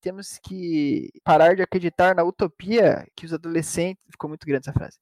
temos 0.00 0.38
que 0.42 1.10
parar 1.22 1.54
de 1.54 1.62
acreditar 1.62 2.14
na 2.14 2.22
utopia 2.24 3.06
que 3.14 3.26
os 3.26 3.32
adolescentes. 3.32 4.02
Ficou 4.10 4.28
muito 4.28 4.46
grande 4.46 4.68
essa 4.68 4.78
frase. 4.78 4.96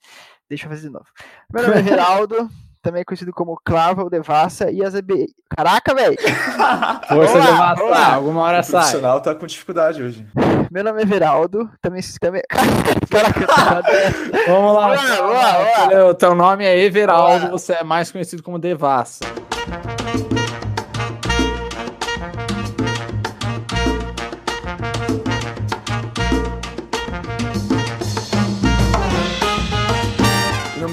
Deixa 0.49 0.67
eu 0.67 0.71
fazer 0.71 0.83
de 0.89 0.91
novo. 0.93 1.07
Meu 1.53 1.63
nome 1.63 1.81
é 1.81 1.83
Geraldo, 1.85 2.49
também 2.83 3.05
conhecido 3.05 3.33
como 3.33 3.59
Clava 3.65 4.03
ou 4.03 4.11
Devassa, 4.11 4.71
e 4.71 4.83
as 4.85 4.95
EB. 4.95 5.27
Caraca, 5.57 5.95
velho! 5.95 6.17
Força 7.09 7.41
de 7.41 7.49
lá, 7.49 7.77
matar, 7.77 8.15
alguma 8.15 8.43
hora 8.43 8.61
O 8.61 8.63
sai. 8.63 8.81
profissional 8.81 9.21
tá 9.21 9.35
com 9.35 9.47
dificuldade 9.47 10.03
hoje. 10.03 10.27
Meu 10.71 10.85
nome 10.85 11.03
é 11.03 11.07
Veraldo, 11.07 11.71
também. 11.81 12.03
também... 12.21 12.43
Caraca, 13.11 13.41
errado. 13.41 13.87
Vamos 14.47 14.75
lá. 14.75 14.95
Vamos 14.95 15.11
lá, 15.11 15.17
vamos 15.17 15.95
lá. 15.95 16.07
O 16.09 16.15
teu 16.15 16.35
nome 16.35 16.65
é 16.65 16.79
Everaldo, 16.79 17.51
você 17.51 17.75
é 17.75 17.85
mais 17.85 18.11
conhecido 18.13 18.43
como 18.43 18.59
Devassa. 18.59 19.21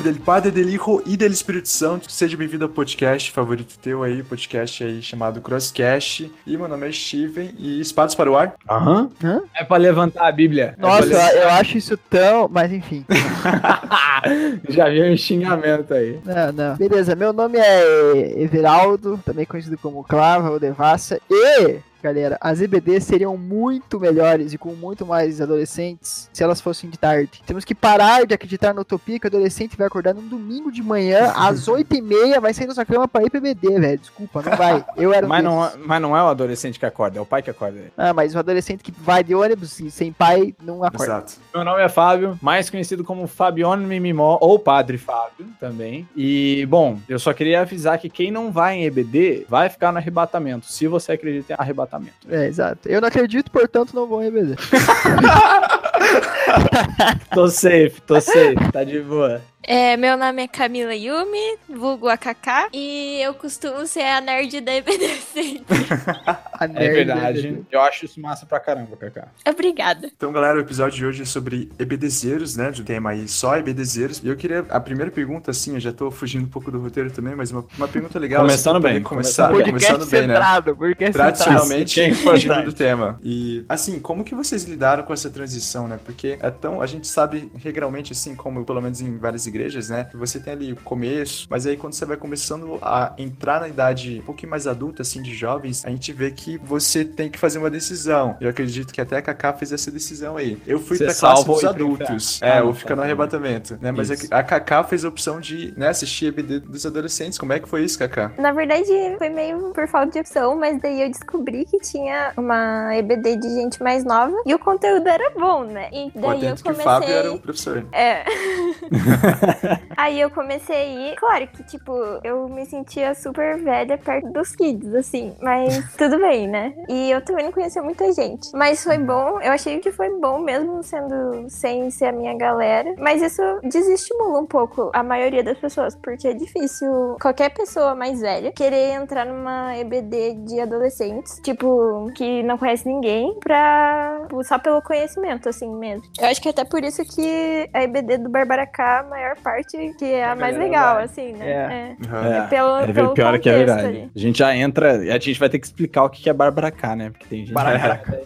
Dele, 0.06 0.20
Padre 0.20 0.52
del 0.52 0.70
Hijo 0.70 1.02
e 1.04 1.18
del 1.18 1.32
Espírito 1.32 1.68
Santo, 1.68 2.12
seja 2.12 2.38
bem-vindo 2.38 2.64
ao 2.64 2.70
podcast 2.70 3.32
favorito 3.32 3.76
teu 3.82 4.04
aí, 4.04 4.22
podcast 4.22 4.84
aí 4.84 5.02
chamado 5.02 5.42
Crosscast. 5.42 6.32
E 6.46 6.56
meu 6.56 6.68
nome 6.68 6.88
é 6.88 6.92
Steven 6.92 7.56
e 7.58 7.82
Espadas 7.82 8.14
para 8.14 8.30
o 8.30 8.38
Ar. 8.38 8.54
Aham. 8.70 9.10
Hã? 9.24 9.42
É 9.56 9.64
pra 9.64 9.78
levantar 9.78 10.28
a 10.28 10.32
Bíblia. 10.32 10.76
É 10.78 10.80
Nossa, 10.80 11.08
pra 11.08 11.34
eu 11.34 11.50
acho 11.50 11.80
isso 11.80 11.98
tão. 11.98 12.48
Mas 12.48 12.72
enfim. 12.72 13.04
Já 14.70 14.90
vi 14.90 15.02
um 15.12 15.18
xingamento 15.18 15.92
aí. 15.92 16.20
Não, 16.24 16.52
não. 16.52 16.76
Beleza, 16.76 17.16
meu 17.16 17.34
nome 17.34 17.58
é 17.58 18.44
Everaldo, 18.44 19.20
também 19.26 19.44
conhecido 19.44 19.76
como 19.76 20.04
Clava 20.04 20.52
ou 20.52 20.60
Devassa. 20.60 21.20
E, 21.32 21.80
galera, 22.06 22.38
as 22.40 22.62
EBDs 22.62 23.04
seriam 23.04 23.36
muito 23.36 24.00
melhores 24.00 24.54
e 24.54 24.58
com 24.60 24.74
muito 24.76 25.06
mais 25.08 25.42
adolescentes 25.42 26.30
se 26.32 26.44
elas 26.44 26.62
fossem 26.62 26.88
de 26.88 27.00
tarde. 27.00 27.42
Temos 27.48 27.66
que 27.66 27.74
parar 27.74 28.28
de 28.28 28.34
acreditar 28.34 28.74
na 28.76 28.82
utopia 28.82 29.20
que 29.20 29.26
o 29.26 29.30
adolescente 29.30 29.76
vai 29.76 29.88
acordar 29.88 30.14
num 30.14 30.28
domingo 30.28 30.72
de 30.72 30.84
manhã, 30.84 31.34
às 31.36 31.66
8h30, 31.68 32.40
vai 32.40 32.54
sair 32.54 32.68
da 32.68 32.76
sua 32.76 32.86
cama 32.86 33.08
pra 33.08 33.24
ir 33.24 33.30
pro 33.32 33.40
EBD, 33.40 33.80
velho. 33.80 33.98
Desculpa, 33.98 34.44
não 34.44 34.56
vai. 34.56 34.86
Eu 34.96 35.12
era 35.12 35.26
um 35.26 35.30
Mas 35.30 35.44
não, 35.44 35.64
desses. 35.64 35.80
mas 35.84 36.02
não 36.02 36.16
é 36.16 36.22
o 36.22 36.28
adolescente 36.28 36.78
que 36.78 36.86
acorda, 36.86 37.18
é 37.18 37.22
o 37.22 37.26
pai 37.26 37.42
que 37.42 37.50
acorda. 37.50 37.80
Ah, 37.98 38.14
mas 38.14 38.36
o 38.36 38.40
adolescente 38.40 38.84
que 38.84 38.92
vai 38.92 39.24
de 39.24 39.34
ônibus 39.34 39.80
e 39.80 39.90
sem 39.90 40.12
pai 40.14 40.54
não 40.64 40.84
acorda. 40.84 41.06
Exato. 41.06 41.34
Meu 41.54 41.64
nome 41.64 41.82
é 41.82 41.90
Fábio, 41.90 42.38
mais 42.40 42.70
conhecido 42.70 43.04
como 43.04 43.26
Fabiano 43.26 43.88
Mimimó, 43.88 44.38
ou 44.40 44.60
Padre 44.60 45.00
Fábio 45.00 45.48
também. 45.60 46.08
E, 46.16 46.66
bom, 46.68 47.00
eu 47.10 47.18
só 47.18 47.34
queria 47.34 47.62
avisar 47.62 47.98
que 47.98 48.10
quem 48.10 48.30
não 48.30 48.52
vai 48.52 48.76
em 48.76 48.86
EBD 48.86 49.48
vai 49.50 49.70
ficar 49.70 49.92
no 49.92 49.98
arrebatamento, 49.98 50.68
se 50.68 50.86
você 50.88 51.14
acredita 51.14 51.54
em 51.54 51.56
arrebatamento. 51.58 51.95
É, 52.30 52.48
exato. 52.48 52.88
Eu 52.88 53.02
não 53.02 53.08
acredito, 53.08 53.52
portanto 53.52 53.94
não 53.94 54.08
vou 54.08 54.22
em 54.24 54.28
EBD. 54.28 54.56
Tô 57.34 57.48
safe, 57.48 58.02
tô 58.06 58.20
safe, 58.22 58.72
tá 58.72 58.84
de 58.84 59.00
boa. 59.02 59.42
É, 59.68 59.98
meu 59.98 60.16
nome 60.16 60.44
é 60.44 60.48
Camila 60.48 60.94
Yumi, 60.94 61.58
vulgo 61.68 62.08
AKK, 62.08 62.70
e 62.72 63.20
eu 63.20 63.34
costumo 63.34 63.88
ser 63.88 64.04
a 64.04 64.22
nerd 64.22 64.62
da 64.62 64.72
EBD 64.76 65.08
sempre. 65.34 65.66
A 66.58 66.66
É 66.66 66.90
verdade, 66.90 67.66
eu 67.70 67.82
acho 67.82 68.06
isso 68.06 68.22
massa 68.22 68.46
pra 68.46 68.60
caramba, 68.60 68.96
Kaká. 68.96 69.28
Obrigada. 69.46 70.10
Então, 70.16 70.32
galera, 70.32 70.58
o 70.58 70.62
episódio 70.62 70.98
de 70.98 71.06
hoje 71.06 71.24
é 71.24 71.26
sobre 71.26 71.70
EBDzeiros, 71.78 72.56
né? 72.56 72.72
Do 72.72 72.84
tema 72.84 73.10
aí 73.10 73.28
só 73.28 73.58
EBDzeiros. 73.58 74.22
E 74.24 74.28
eu 74.28 74.38
queria. 74.38 74.66
A 74.70 74.80
primeira 74.80 75.12
pergunta, 75.12 75.52
assim, 75.52 75.74
eu 75.74 75.80
já 75.82 75.92
tô 75.92 76.10
fugindo 76.10 76.46
um 76.46 76.50
pouco 76.50 76.72
do 76.72 76.80
roteiro 76.80 77.12
também, 77.12 77.36
mas 77.36 77.52
uma, 77.52 77.66
uma 77.78 77.88
pergunta 77.90 78.18
legal. 78.20 78.42
Começando 78.42 78.78
assim, 78.78 78.94
bem, 78.94 79.04
Começar, 79.04 79.50
começando 79.50 79.66
começando 79.68 80.10
bem, 80.10 80.22
né? 80.28 80.34
centrado, 80.34 80.76
podcast 80.76 81.06
centrado. 81.06 81.38
Tradicionalmente, 81.38 82.02
é 82.02 82.14
fugindo 82.14 82.64
do 82.64 82.74
tema. 82.74 83.20
E, 83.22 83.66
assim, 83.68 84.00
como 84.00 84.24
que 84.24 84.34
vocês 84.34 84.64
lidaram 84.64 85.04
com 85.04 85.12
essa 85.12 85.30
transição, 85.30 85.90
né? 85.90 85.95
Porque 86.04 86.38
é 86.42 86.50
tão. 86.52 86.82
A 86.82 86.86
gente 86.86 87.08
sabe 87.08 87.52
regralmente, 87.56 88.12
assim, 88.14 88.36
como 88.36 88.64
pelo 88.66 88.82
menos 88.82 89.02
em 89.02 89.18
várias 89.18 89.46
igrejas, 89.48 89.90
né? 89.90 90.06
Que 90.10 90.18
você 90.18 90.40
tem 90.40 90.54
ali 90.54 90.74
o 90.74 90.76
começo, 90.78 91.48
mas 91.50 91.66
aí 91.66 91.78
quando 91.78 91.94
você 91.94 92.06
vai 92.06 92.18
começando 92.18 92.78
a 92.82 93.14
entrar 93.18 93.62
na 93.62 93.68
idade 93.68 94.20
um 94.22 94.26
pouquinho 94.26 94.50
mais 94.50 94.68
adulta, 94.68 95.02
assim, 95.02 95.22
de 95.22 95.34
jovens, 95.34 95.86
a 95.86 95.90
gente 95.90 96.12
vê 96.14 96.32
que 96.32 96.58
você 96.58 97.04
tem 97.06 97.30
que 97.30 97.38
fazer 97.40 97.60
uma 97.60 97.70
decisão. 97.70 98.36
Eu 98.40 98.50
acredito 98.50 98.94
que 98.94 99.02
até 99.02 99.18
a 99.18 99.22
Kaká 99.22 99.54
fez 99.54 99.72
essa 99.72 99.92
decisão 99.92 100.38
aí. 100.38 100.58
Eu 100.66 100.80
fui 100.80 100.98
Ser 100.98 101.06
pra 101.06 101.16
classe 101.16 101.46
dos 101.46 101.64
adultos. 101.64 102.42
É, 102.42 102.58
Ah, 102.58 102.62
ou 102.62 102.68
não, 102.68 102.74
ficar 102.74 102.96
no 102.96 103.02
tá. 103.02 103.06
arrebatamento, 103.06 103.78
né? 103.82 103.92
Mas 103.92 104.10
Isso. 104.10 104.28
a 104.32 104.44
Kaká 104.44 104.84
fez 104.84 105.04
a 105.06 105.10
opção 105.10 105.40
de 105.40 105.74
né, 105.78 105.90
assistir 105.90 106.28
EBD 106.28 106.60
dos 106.60 106.86
adolescentes. 106.86 107.38
Como 107.38 107.54
é 107.54 107.60
que 107.60 107.68
foi 107.68 107.84
isso, 107.84 107.98
Kaká? 108.00 108.32
Na 108.38 108.52
verdade, 108.52 108.88
foi 109.18 109.30
meio 109.30 109.72
por 109.74 109.88
falta 109.88 110.12
de 110.12 110.20
opção, 110.20 110.58
mas 110.58 110.82
daí 110.82 111.02
eu 111.02 111.10
descobri 111.10 111.66
que 111.66 111.80
tinha 111.80 112.32
uma 112.38 112.96
EBD 112.96 113.38
de 113.38 113.50
gente 113.50 113.82
mais 113.82 114.04
nova 114.04 114.36
e 114.46 114.54
o 114.54 114.60
conteúdo 114.60 115.08
era 115.08 115.32
bom, 115.32 115.64
né? 115.64 115.85
E 115.92 116.12
daí 116.14 116.32
eu 116.32 116.40
tanto 116.40 116.64
que 116.64 116.70
o 116.70 116.74
comecei. 116.74 116.84
Fábio 116.84 117.10
era 117.10 117.34
o 117.34 117.40
professor. 117.40 117.88
É. 117.92 118.24
Aí 119.98 120.20
eu 120.20 120.30
comecei 120.30 120.76
a 120.76 120.86
ir. 120.86 121.16
Claro 121.16 121.48
que, 121.48 121.64
tipo, 121.64 121.94
eu 122.24 122.48
me 122.50 122.66
sentia 122.66 123.14
super 123.16 123.58
velha 123.62 123.98
perto 123.98 124.32
dos 124.32 124.56
kids, 124.56 124.94
assim. 124.94 125.36
Mas 125.42 125.84
tudo 125.98 126.18
bem, 126.20 126.48
né? 126.48 126.74
E 126.90 127.12
eu 127.12 127.22
também 127.22 127.46
não 127.46 127.52
conhecia 127.52 127.82
muita 127.82 128.12
gente. 128.14 128.50
Mas 128.54 128.84
foi 128.84 128.98
bom. 128.98 129.40
Eu 129.42 129.52
achei 129.52 129.80
que 129.80 129.92
foi 129.92 130.10
bom 130.20 130.40
mesmo 130.40 130.84
sendo 130.84 131.50
sem 131.50 131.90
ser 131.90 132.06
a 132.06 132.12
minha 132.12 132.38
galera. 132.38 132.94
Mas 132.98 133.22
isso 133.22 133.42
desestimula 133.64 134.40
um 134.40 134.46
pouco 134.46 134.92
a 134.94 135.04
maioria 135.04 135.44
das 135.44 135.58
pessoas. 135.58 135.96
Porque 135.96 136.28
é 136.28 136.34
difícil 136.34 137.18
qualquer 137.22 137.50
pessoa 137.54 137.96
mais 137.96 138.20
velha 138.20 138.52
querer 138.52 138.92
entrar 138.94 139.26
numa 139.26 139.78
EBD 139.78 140.36
de 140.46 140.60
adolescentes. 140.60 141.40
Tipo, 141.44 142.12
que 142.16 142.44
não 142.44 142.58
conhece 142.58 142.88
ninguém. 142.88 143.34
Pra. 143.40 144.28
Só 144.44 144.60
pelo 144.60 144.82
conhecimento, 144.82 145.50
assim 145.50 145.65
mesmo. 145.74 146.04
Eu 146.20 146.28
acho 146.28 146.42
que 146.42 146.50
até 146.50 146.64
por 146.64 146.84
isso 146.84 147.04
que 147.06 147.70
a 147.74 147.84
EBD 147.84 148.18
do 148.20 148.30
Barbaracá, 148.30 149.00
a 149.00 149.04
maior 149.04 149.36
parte, 149.38 149.78
que 149.98 150.06
é 150.06 150.26
a, 150.26 150.32
A 150.34 150.36
mais 150.36 150.58
legal, 150.58 150.96
vai. 150.96 151.04
assim, 151.06 151.34
né? 151.34 151.50
É. 151.50 151.96
Uhum. 152.06 152.34
É. 152.34 152.48
Pelo, 152.48 152.78
É 152.78 152.94
pelo 152.94 153.14
pior 153.14 153.40
que 153.40 153.50
é 153.50 153.54
contexto 153.54 153.76
verdade. 153.76 153.88
ali. 153.88 154.12
A 154.16 154.20
gente 154.20 154.40
já 154.40 154.56
entra, 154.56 154.92
a 154.92 155.20
gente 155.20 155.40
vai 155.40 155.50
ter 155.50 155.60
que 155.60 155.66
explicar 155.66 156.04
o 156.04 156.10
que 156.10 156.30
é 156.30 156.34
Bárbara 156.34 156.72
K, 156.72 156.96
né? 156.96 157.10
Porque 157.10 157.26
tem 157.28 157.46
gente. 157.46 157.56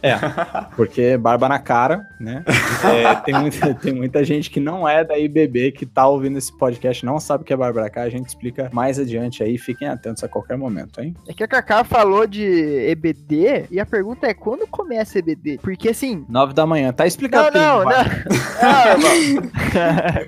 É, 0.01 0.15
porque 0.75 1.17
barba 1.17 1.47
na 1.49 1.59
cara, 1.59 2.07
né? 2.19 2.43
É, 2.83 3.15
tem, 3.15 3.33
muita, 3.35 3.73
tem 3.75 3.93
muita 3.93 4.23
gente 4.23 4.49
que 4.49 4.59
não 4.59 4.87
é 4.87 5.03
da 5.03 5.17
IBB 5.17 5.71
que 5.71 5.85
tá 5.85 6.07
ouvindo 6.07 6.37
esse 6.37 6.55
podcast, 6.57 7.05
não 7.05 7.19
sabe 7.19 7.43
o 7.43 7.45
que 7.45 7.53
é 7.53 7.57
Bárbara 7.57 7.89
K. 7.89 8.01
A 8.01 8.09
gente 8.09 8.27
explica 8.27 8.69
mais 8.73 8.99
adiante 8.99 9.43
aí, 9.43 9.57
fiquem 9.57 9.87
atentos 9.87 10.23
a 10.23 10.27
qualquer 10.27 10.57
momento, 10.57 11.01
hein? 11.01 11.15
É 11.27 11.33
que 11.33 11.43
a 11.43 11.47
Kaká 11.47 11.83
falou 11.83 12.25
de 12.25 12.43
EBD 12.89 13.65
e 13.69 13.79
a 13.79 13.85
pergunta 13.85 14.27
é 14.27 14.33
quando 14.33 14.65
começa 14.67 15.19
EBD? 15.19 15.59
Porque 15.61 15.89
assim. 15.89 16.25
Nove 16.29 16.53
da 16.53 16.65
manhã, 16.65 16.91
tá 16.91 17.05
explicado. 17.05 17.28
Não, 17.31 17.51
não, 17.51 17.83
não. 17.83 17.89
Não, 17.89 19.41
bom. 19.41 19.49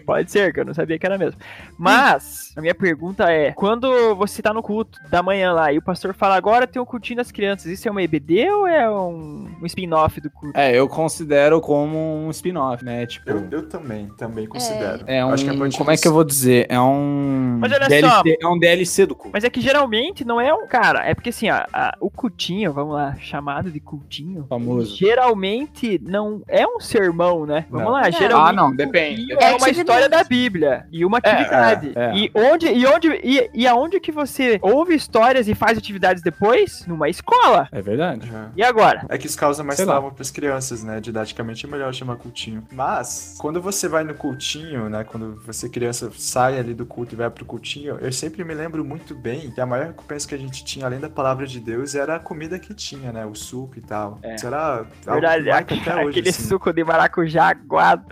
Pode 0.05 0.31
ser, 0.31 0.53
que 0.53 0.59
eu 0.59 0.65
não 0.65 0.73
sabia 0.73 0.97
que 0.97 1.05
era 1.05 1.17
mesmo. 1.17 1.39
Mas, 1.77 2.53
a 2.55 2.61
minha 2.61 2.75
pergunta 2.75 3.29
é: 3.31 3.51
quando 3.51 4.15
você 4.15 4.41
tá 4.41 4.53
no 4.53 4.61
culto 4.63 4.99
da 5.09 5.21
manhã 5.23 5.51
lá 5.53 5.71
e 5.73 5.77
o 5.77 5.81
pastor 5.81 6.13
fala 6.13 6.35
agora 6.35 6.67
tem 6.67 6.81
um 6.81 6.85
cultinho 6.85 7.17
das 7.17 7.31
crianças, 7.31 7.65
isso 7.71 7.87
é 7.87 7.91
uma 7.91 8.01
EBD 8.01 8.49
ou 8.51 8.67
é 8.67 8.89
um, 8.89 9.49
um 9.61 9.65
spin-off 9.65 10.19
do 10.21 10.29
culto? 10.29 10.57
É, 10.57 10.77
eu 10.77 10.87
considero 10.87 11.59
como 11.61 11.97
um 11.97 12.29
spin-off, 12.31 12.83
né? 12.83 13.05
Tipo, 13.05 13.29
Eu, 13.29 13.47
eu 13.51 13.69
também, 13.69 14.07
também 14.17 14.47
considero. 14.47 15.03
é 15.07 15.25
um. 15.25 15.31
Acho 15.33 15.43
que 15.43 15.49
a 15.49 15.57
partir 15.57 15.77
como 15.77 15.91
é 15.91 15.97
que 15.97 16.07
eu 16.07 16.13
vou 16.13 16.23
dizer? 16.23 16.65
É 16.69 16.79
um. 16.79 17.57
Mas 17.59 17.71
olha 17.71 17.87
DLC, 17.87 18.07
só. 18.09 18.23
É 18.41 18.47
um 18.47 18.59
DLC 18.59 19.05
do 19.05 19.15
culto. 19.15 19.31
Mas 19.33 19.43
é 19.43 19.49
que 19.49 19.61
geralmente 19.61 20.23
não 20.25 20.39
é 20.39 20.53
um. 20.53 20.67
Cara, 20.67 21.05
é 21.05 21.13
porque 21.13 21.29
assim, 21.29 21.49
a- 21.49 21.67
a- 21.73 21.97
o 21.99 22.09
cultinho, 22.09 22.71
vamos 22.71 22.93
lá, 22.93 23.15
chamado 23.19 23.69
de 23.71 23.79
cultinho. 23.79 24.45
Famoso. 24.47 24.95
Geralmente 24.95 25.99
não 26.03 26.41
é 26.47 26.65
um 26.65 26.79
sermão, 26.91 27.45
né? 27.45 27.65
Vamos 27.69 27.85
Não. 27.85 27.93
lá, 27.93 28.01
Não. 28.03 28.11
geralmente. 28.11 28.49
Ah, 28.49 28.53
não, 28.53 28.75
depende. 28.75 29.15
cultinho 29.21 29.33
É 29.39 29.47
uma 29.49 29.55
atividade. 29.55 29.79
história 29.79 30.09
da 30.09 30.23
Bíblia 30.23 30.85
e 30.91 31.05
uma 31.05 31.17
atividade. 31.19 31.91
é, 31.95 32.05
é. 32.05 32.15
E 32.17 32.31
onde 32.33 32.67
e 32.67 32.85
onde 32.85 33.07
e, 33.23 33.49
e 33.53 33.67
aonde 33.67 33.99
que 33.99 34.11
você 34.11 34.59
ouve 34.61 34.95
histórias 34.95 35.47
e 35.47 35.55
faz 35.55 35.77
atividades 35.77 36.21
depois? 36.23 36.85
Numa 36.87 37.09
escola. 37.09 37.67
É 37.71 37.81
verdade. 37.81 38.29
Uhum. 38.29 38.49
E 38.55 38.63
agora? 38.63 39.05
É 39.09 39.17
que 39.17 39.27
isso 39.27 39.37
causa 39.37 39.63
mais 39.63 39.79
trauma 39.79 40.11
pras 40.11 40.31
crianças, 40.31 40.83
né? 40.83 40.99
Didaticamente 40.99 41.65
é 41.65 41.69
melhor 41.69 41.93
chamar 41.93 42.15
cultinho. 42.17 42.63
Mas, 42.71 43.35
quando 43.39 43.61
você 43.61 43.87
vai 43.87 44.03
no 44.03 44.13
cultinho, 44.13 44.89
né? 44.89 45.03
Quando 45.03 45.39
você, 45.45 45.69
criança, 45.69 46.11
sai 46.15 46.59
ali 46.59 46.73
do 46.73 46.85
culto 46.85 47.15
e 47.15 47.17
vai 47.17 47.29
pro 47.29 47.45
cultinho, 47.45 47.97
eu 48.01 48.11
sempre 48.11 48.43
me 48.43 48.53
lembro 48.53 48.83
muito 48.83 49.15
bem 49.15 49.51
que 49.51 49.61
a 49.61 49.65
maior 49.65 49.87
recompensa 49.87 50.27
que 50.27 50.35
a 50.35 50.37
gente 50.37 50.63
tinha, 50.63 50.85
além 50.85 50.99
da 50.99 51.09
palavra 51.09 51.45
de 51.47 51.59
Deus, 51.59 51.95
era 51.95 52.15
a 52.15 52.19
comida 52.19 52.59
que 52.59 52.73
tinha, 52.73 53.11
né? 53.11 53.25
O 53.25 53.35
suco 53.35 53.77
e 53.77 53.81
tal. 53.81 54.19
É. 54.23 54.35
Isso 54.35 54.47
era 54.47 54.85
Verdade, 55.05 55.43
que 55.43 55.49
marca 55.49 55.75
aquele, 55.75 55.89
até 55.89 55.99
hoje, 56.01 56.09
aquele 56.09 56.29
assim. 56.29 56.43
suco 56.43 56.73
de 56.73 56.80
maracujá 56.83 57.49
aguado. 57.49 58.03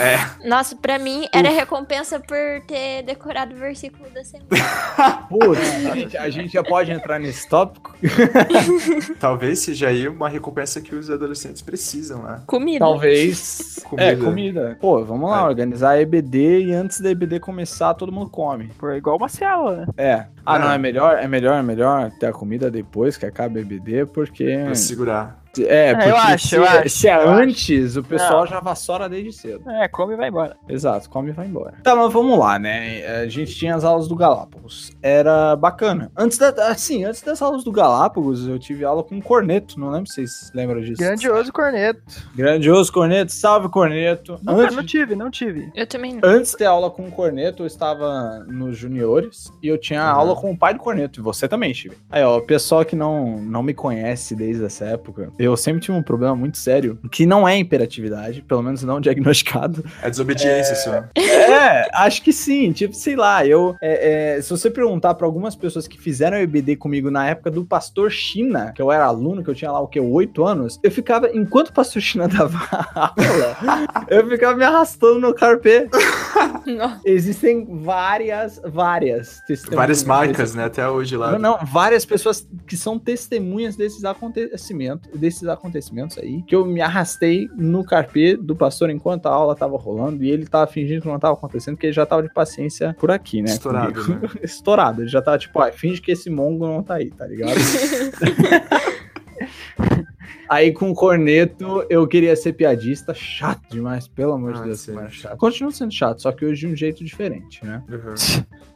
É, 0.00 0.48
Nossa, 0.48 0.76
pra 0.76 0.98
mim 0.98 1.26
era 1.32 1.48
recompensa 1.50 2.18
por 2.20 2.36
ter 2.66 3.02
decorado 3.04 3.54
o 3.54 3.58
versículo 3.58 4.08
da 4.10 4.24
semana. 4.24 4.48
Putz, 5.28 5.60
a 5.86 5.94
gente, 5.94 6.16
a 6.16 6.30
gente 6.30 6.52
já 6.52 6.62
pode 6.62 6.90
entrar 6.90 7.18
nesse 7.18 7.48
tópico? 7.48 7.94
talvez 9.18 9.60
seja 9.60 9.88
aí 9.88 10.08
uma 10.08 10.28
recompensa 10.28 10.80
que 10.80 10.94
os 10.94 11.10
adolescentes 11.10 11.62
precisam, 11.62 12.22
né? 12.22 12.40
Comida. 12.46 12.78
Talvez. 12.84 13.80
Comida. 13.84 14.04
É, 14.06 14.16
comida. 14.16 14.78
Pô, 14.80 15.04
vamos 15.04 15.30
lá, 15.30 15.40
É. 15.40 15.44
organizar 15.44 15.90
a 15.90 16.00
EBD 16.00 16.64
e 16.66 16.72
antes 16.74 17.00
da 17.00 17.10
EBD 17.10 17.40
começar, 17.40 17.94
todo 17.94 18.12
mundo 18.12 18.30
come. 18.30 18.70
Pô, 18.78 18.90
igual 18.92 19.16
uma 19.16 19.28
célula, 19.28 19.76
né? 19.76 19.86
É. 19.96 20.26
Ah, 20.44 20.56
É. 20.56 20.58
não, 20.58 20.70
é 20.72 20.78
melhor, 20.78 21.18
é 21.18 21.26
melhor, 21.28 21.58
é 21.58 21.62
melhor 21.62 22.10
ter 22.18 22.26
a 22.26 22.32
comida 22.32 22.70
depois 22.70 23.16
que 23.16 23.26
acaba 23.26 23.58
a 23.58 23.60
EBD, 23.60 24.06
porque. 24.06 24.62
Pra 24.64 24.74
segurar. 24.74 25.43
É, 25.62 25.94
porque 25.94 26.10
eu 26.10 26.16
acho, 26.16 26.48
se, 26.48 26.56
eu 26.56 26.64
acho, 26.64 26.88
se 26.88 27.08
é 27.08 27.16
eu 27.16 27.28
antes, 27.28 27.96
o 27.96 28.02
pessoal 28.02 28.40
Não. 28.40 28.46
já 28.46 28.60
vassoura 28.60 29.08
desde 29.08 29.32
cedo. 29.32 29.68
É, 29.70 29.88
come 29.88 30.14
e 30.14 30.16
vai 30.16 30.28
embora. 30.28 30.56
Exato, 30.68 31.08
come 31.08 31.30
e 31.30 31.32
vai 31.32 31.46
embora. 31.46 31.74
Tá, 31.82 31.94
mas 31.94 32.12
vamos 32.12 32.38
lá, 32.38 32.58
né? 32.58 33.06
A 33.22 33.28
gente 33.28 33.54
tinha 33.54 33.74
as 33.74 33.84
aulas 33.84 34.08
do 34.08 34.16
Galápagos. 34.16 34.92
Era 35.02 35.56
bacana. 35.56 36.10
Antes 36.16 36.38
da, 36.38 36.48
assim, 36.68 37.04
antes 37.04 37.22
das 37.22 37.40
aulas 37.40 37.64
do 37.64 37.72
Galápagos, 37.72 38.48
eu 38.48 38.58
tive 38.58 38.84
aula 38.84 39.02
com 39.02 39.18
o 39.18 39.22
Corneto. 39.22 39.78
Não 39.78 39.90
lembro 39.90 40.08
se 40.08 40.26
vocês 40.26 40.50
lembram 40.54 40.80
disso. 40.80 41.00
Grandioso 41.00 41.52
corneto. 41.52 42.02
Grandioso 42.34 42.92
Corneto, 42.92 43.32
salve 43.32 43.68
Corneto. 43.68 44.38
Não, 44.42 44.60
Antes, 44.60 44.76
não 44.76 44.84
tive, 44.84 45.14
não 45.14 45.30
tive. 45.30 45.70
Eu 45.74 45.86
também 45.86 46.14
não. 46.14 46.20
antes 46.28 46.52
de 46.52 46.58
ter 46.58 46.66
aula 46.66 46.90
com 46.90 47.06
o 47.06 47.10
Corneto, 47.10 47.62
eu 47.62 47.66
estava 47.66 48.44
nos 48.46 48.76
juniores 48.76 49.52
e 49.62 49.68
eu 49.68 49.78
tinha 49.78 50.02
aula 50.02 50.34
com 50.34 50.50
o 50.50 50.58
pai 50.58 50.74
do 50.74 50.80
Corneto. 50.80 51.20
E 51.20 51.22
você 51.22 51.48
também, 51.48 51.72
Steve. 51.74 51.96
Aí, 52.10 52.22
ó, 52.22 52.38
o 52.38 52.42
pessoal 52.42 52.84
que 52.84 52.96
não, 52.96 53.38
não 53.38 53.62
me 53.62 53.74
conhece 53.74 54.34
desde 54.34 54.64
essa 54.64 54.84
época, 54.86 55.32
eu 55.44 55.56
sempre 55.56 55.80
tive 55.80 55.96
um 55.96 56.02
problema 56.02 56.34
muito 56.34 56.58
sério, 56.58 56.98
que 57.10 57.26
não 57.26 57.46
é 57.46 57.56
imperatividade, 57.56 58.42
pelo 58.42 58.62
menos 58.62 58.82
não 58.82 59.00
diagnosticado. 59.00 59.84
É 60.02 60.10
desobediência 60.10 60.74
sua. 60.74 61.08
É, 61.16 61.88
acho 61.92 62.22
que 62.22 62.32
sim. 62.32 62.72
Tipo, 62.72 62.94
sei 62.94 63.16
lá, 63.16 63.46
eu. 63.46 63.76
é, 63.80 64.36
é, 64.36 64.42
se 64.42 64.50
você 64.50 64.70
perguntar 64.70 65.14
pra 65.14 65.26
algumas 65.26 65.54
pessoas 65.54 65.86
que 65.86 66.00
fizeram 66.00 66.36
EBD 66.36 66.76
comigo 66.76 67.10
na 67.10 67.26
época 67.26 67.50
do 67.50 67.64
Pastor 67.64 68.10
China, 68.10 68.72
que 68.72 68.82
eu 68.82 68.90
era 68.90 69.04
aluno, 69.04 69.42
que 69.42 69.50
eu 69.50 69.54
tinha 69.54 69.70
lá 69.70 69.80
o 69.80 69.88
que, 69.88 70.00
oito 70.00 70.44
anos, 70.44 70.78
eu 70.82 70.90
ficava, 70.90 71.30
enquanto 71.34 71.68
o 71.68 71.72
Pastor 71.72 72.00
China 72.00 72.26
dava 72.28 72.58
aula, 72.94 73.56
eu 74.08 74.28
ficava 74.28 74.56
me 74.56 74.64
arrastando 74.64 75.20
no 75.20 75.34
carpê. 75.34 75.88
Existem 77.04 77.66
várias, 77.82 78.60
várias 78.64 79.40
testemunhas. 79.46 79.76
Várias 79.76 80.04
marcas, 80.04 80.54
né? 80.54 80.64
Até 80.64 80.88
hoje 80.88 81.16
lá. 81.16 81.32
Não, 81.32 81.38
não, 81.38 81.66
várias 81.66 82.04
pessoas 82.04 82.46
que 82.66 82.76
são 82.76 82.98
testemunhas 82.98 83.76
desses 83.76 84.04
acontecimentos, 84.04 85.10
desses 85.34 85.48
acontecimentos 85.48 86.16
aí, 86.18 86.42
que 86.42 86.54
eu 86.54 86.64
me 86.64 86.80
arrastei 86.80 87.48
no 87.56 87.84
carpê 87.84 88.36
do 88.36 88.54
pastor 88.54 88.88
enquanto 88.90 89.26
a 89.26 89.30
aula 89.30 89.54
tava 89.54 89.76
rolando 89.76 90.22
e 90.22 90.30
ele 90.30 90.46
tava 90.46 90.66
fingindo 90.66 91.02
que 91.02 91.08
não 91.08 91.18
tava 91.18 91.34
acontecendo, 91.34 91.74
porque 91.74 91.86
ele 91.86 91.92
já 91.92 92.06
tava 92.06 92.22
de 92.22 92.32
paciência 92.32 92.94
por 92.98 93.10
aqui, 93.10 93.42
né? 93.42 93.50
Estourado, 93.50 94.04
comigo. 94.04 94.30
Estourado. 94.42 95.02
Ele 95.02 95.08
já 95.08 95.20
tava 95.20 95.38
tipo, 95.38 95.60
ó, 95.60 95.70
finge 95.72 96.00
que 96.00 96.12
esse 96.12 96.30
mongo 96.30 96.66
não 96.66 96.82
tá 96.82 96.94
aí, 96.94 97.10
tá 97.10 97.26
ligado? 97.26 97.54
Aí 100.48 100.72
com 100.72 100.90
o 100.90 100.94
corneto 100.94 101.84
eu 101.88 102.06
queria 102.06 102.34
ser 102.36 102.52
piadista, 102.52 103.12
chato 103.14 103.62
demais, 103.70 104.06
pelo 104.08 104.32
amor 104.32 104.52
de 104.54 104.60
Ah, 104.60 104.64
Deus, 104.64 104.80
sim. 104.80 104.94
chato. 105.10 105.36
Continua 105.38 105.70
sendo 105.72 105.92
chato, 105.92 106.20
só 106.22 106.32
que 106.32 106.44
hoje 106.44 106.66
de 106.66 106.72
um 106.72 106.76
jeito 106.76 107.04
diferente, 107.04 107.64
né? 107.64 107.82
Uhum. 107.88 108.14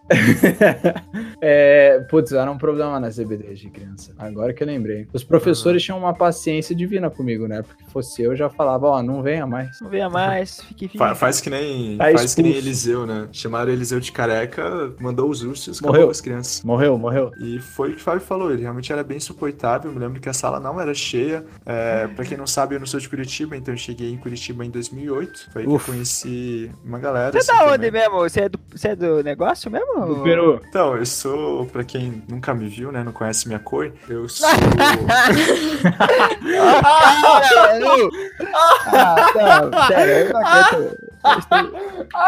é, 1.40 2.00
putz, 2.08 2.32
era 2.32 2.50
um 2.50 2.58
problema 2.58 2.98
nas 2.98 3.18
EBDs 3.18 3.58
de 3.58 3.70
criança. 3.70 4.14
Agora 4.18 4.52
que 4.52 4.62
eu 4.62 4.66
lembrei. 4.66 5.06
Os 5.12 5.22
professores 5.22 5.82
tinham 5.82 5.98
uma 5.98 6.14
paciência 6.14 6.74
divina 6.74 7.10
comigo, 7.10 7.46
né? 7.46 7.62
Porque 7.62 7.84
fosse 7.90 8.22
eu, 8.22 8.34
já 8.34 8.48
falava, 8.48 8.86
ó, 8.86 9.02
não 9.02 9.22
venha 9.22 9.46
mais. 9.46 9.78
Não 9.80 9.88
venha 9.90 10.08
mais, 10.08 10.60
fique, 10.62 10.86
fique. 10.86 10.98
Fa- 10.98 11.14
faz 11.14 11.40
que 11.40 11.50
nem 11.50 11.96
Tá 11.98 12.04
faz 12.12 12.34
que 12.34 12.42
nem. 12.42 12.52
Eliseu, 12.54 13.06
né? 13.06 13.28
Chamaram 13.32 13.70
Eliseu 13.70 14.00
de 14.00 14.10
careca, 14.12 14.92
mandou 15.00 15.28
os 15.30 15.42
ursos, 15.42 15.80
Morreu. 15.80 16.10
as 16.10 16.20
crianças. 16.20 16.62
Morreu, 16.64 16.96
morreu. 16.98 17.30
E 17.38 17.58
foi 17.58 17.90
o 17.90 17.94
que 17.94 18.00
o 18.00 18.02
Fábio 18.02 18.20
falou, 18.22 18.50
ele 18.50 18.62
realmente 18.62 18.92
era 18.92 19.04
bem 19.04 19.20
suportável. 19.20 19.90
Eu 19.90 19.94
me 19.94 20.00
lembro 20.00 20.20
que 20.20 20.28
a 20.28 20.32
sala 20.32 20.58
não 20.58 20.80
era 20.80 20.94
cheia. 20.94 21.44
É, 21.70 22.06
pra 22.08 22.24
quem 22.24 22.38
não 22.38 22.46
sabe, 22.46 22.74
eu 22.74 22.80
não 22.80 22.86
sou 22.86 22.98
de 22.98 23.06
Curitiba, 23.06 23.54
então 23.54 23.74
eu 23.74 23.78
cheguei 23.78 24.10
em 24.10 24.16
Curitiba 24.16 24.64
em 24.64 24.70
2008. 24.70 25.50
Foi 25.52 25.60
aí 25.62 25.68
que 25.68 25.74
eu 25.74 25.78
conheci 25.80 26.72
uma 26.82 26.98
galera. 26.98 27.30
Você 27.30 27.38
assim, 27.38 27.52
tá 27.52 27.66
onde 27.66 27.72
também. 27.72 27.90
mesmo? 27.90 28.16
Você 28.20 28.40
é, 28.40 28.48
do, 28.48 28.58
você 28.74 28.88
é 28.88 28.96
do 28.96 29.22
negócio 29.22 29.70
mesmo? 29.70 30.06
Do 30.06 30.22
Peru. 30.22 30.62
Então, 30.66 30.96
eu 30.96 31.04
sou, 31.04 31.66
pra 31.66 31.84
quem 31.84 32.22
nunca 32.26 32.54
me 32.54 32.68
viu, 32.70 32.90
né, 32.90 33.04
não 33.04 33.12
conhece 33.12 33.46
minha 33.46 33.58
cor, 33.60 33.92
eu 34.08 34.26
sou. 34.30 34.48
Caralho! 36.82 38.10
Ah, 38.86 39.60
não, 39.70 39.86
sério, 39.88 40.14
eu 40.14 40.32
não. 40.32 40.90
Eu 41.24 41.38
estou, 41.38 41.58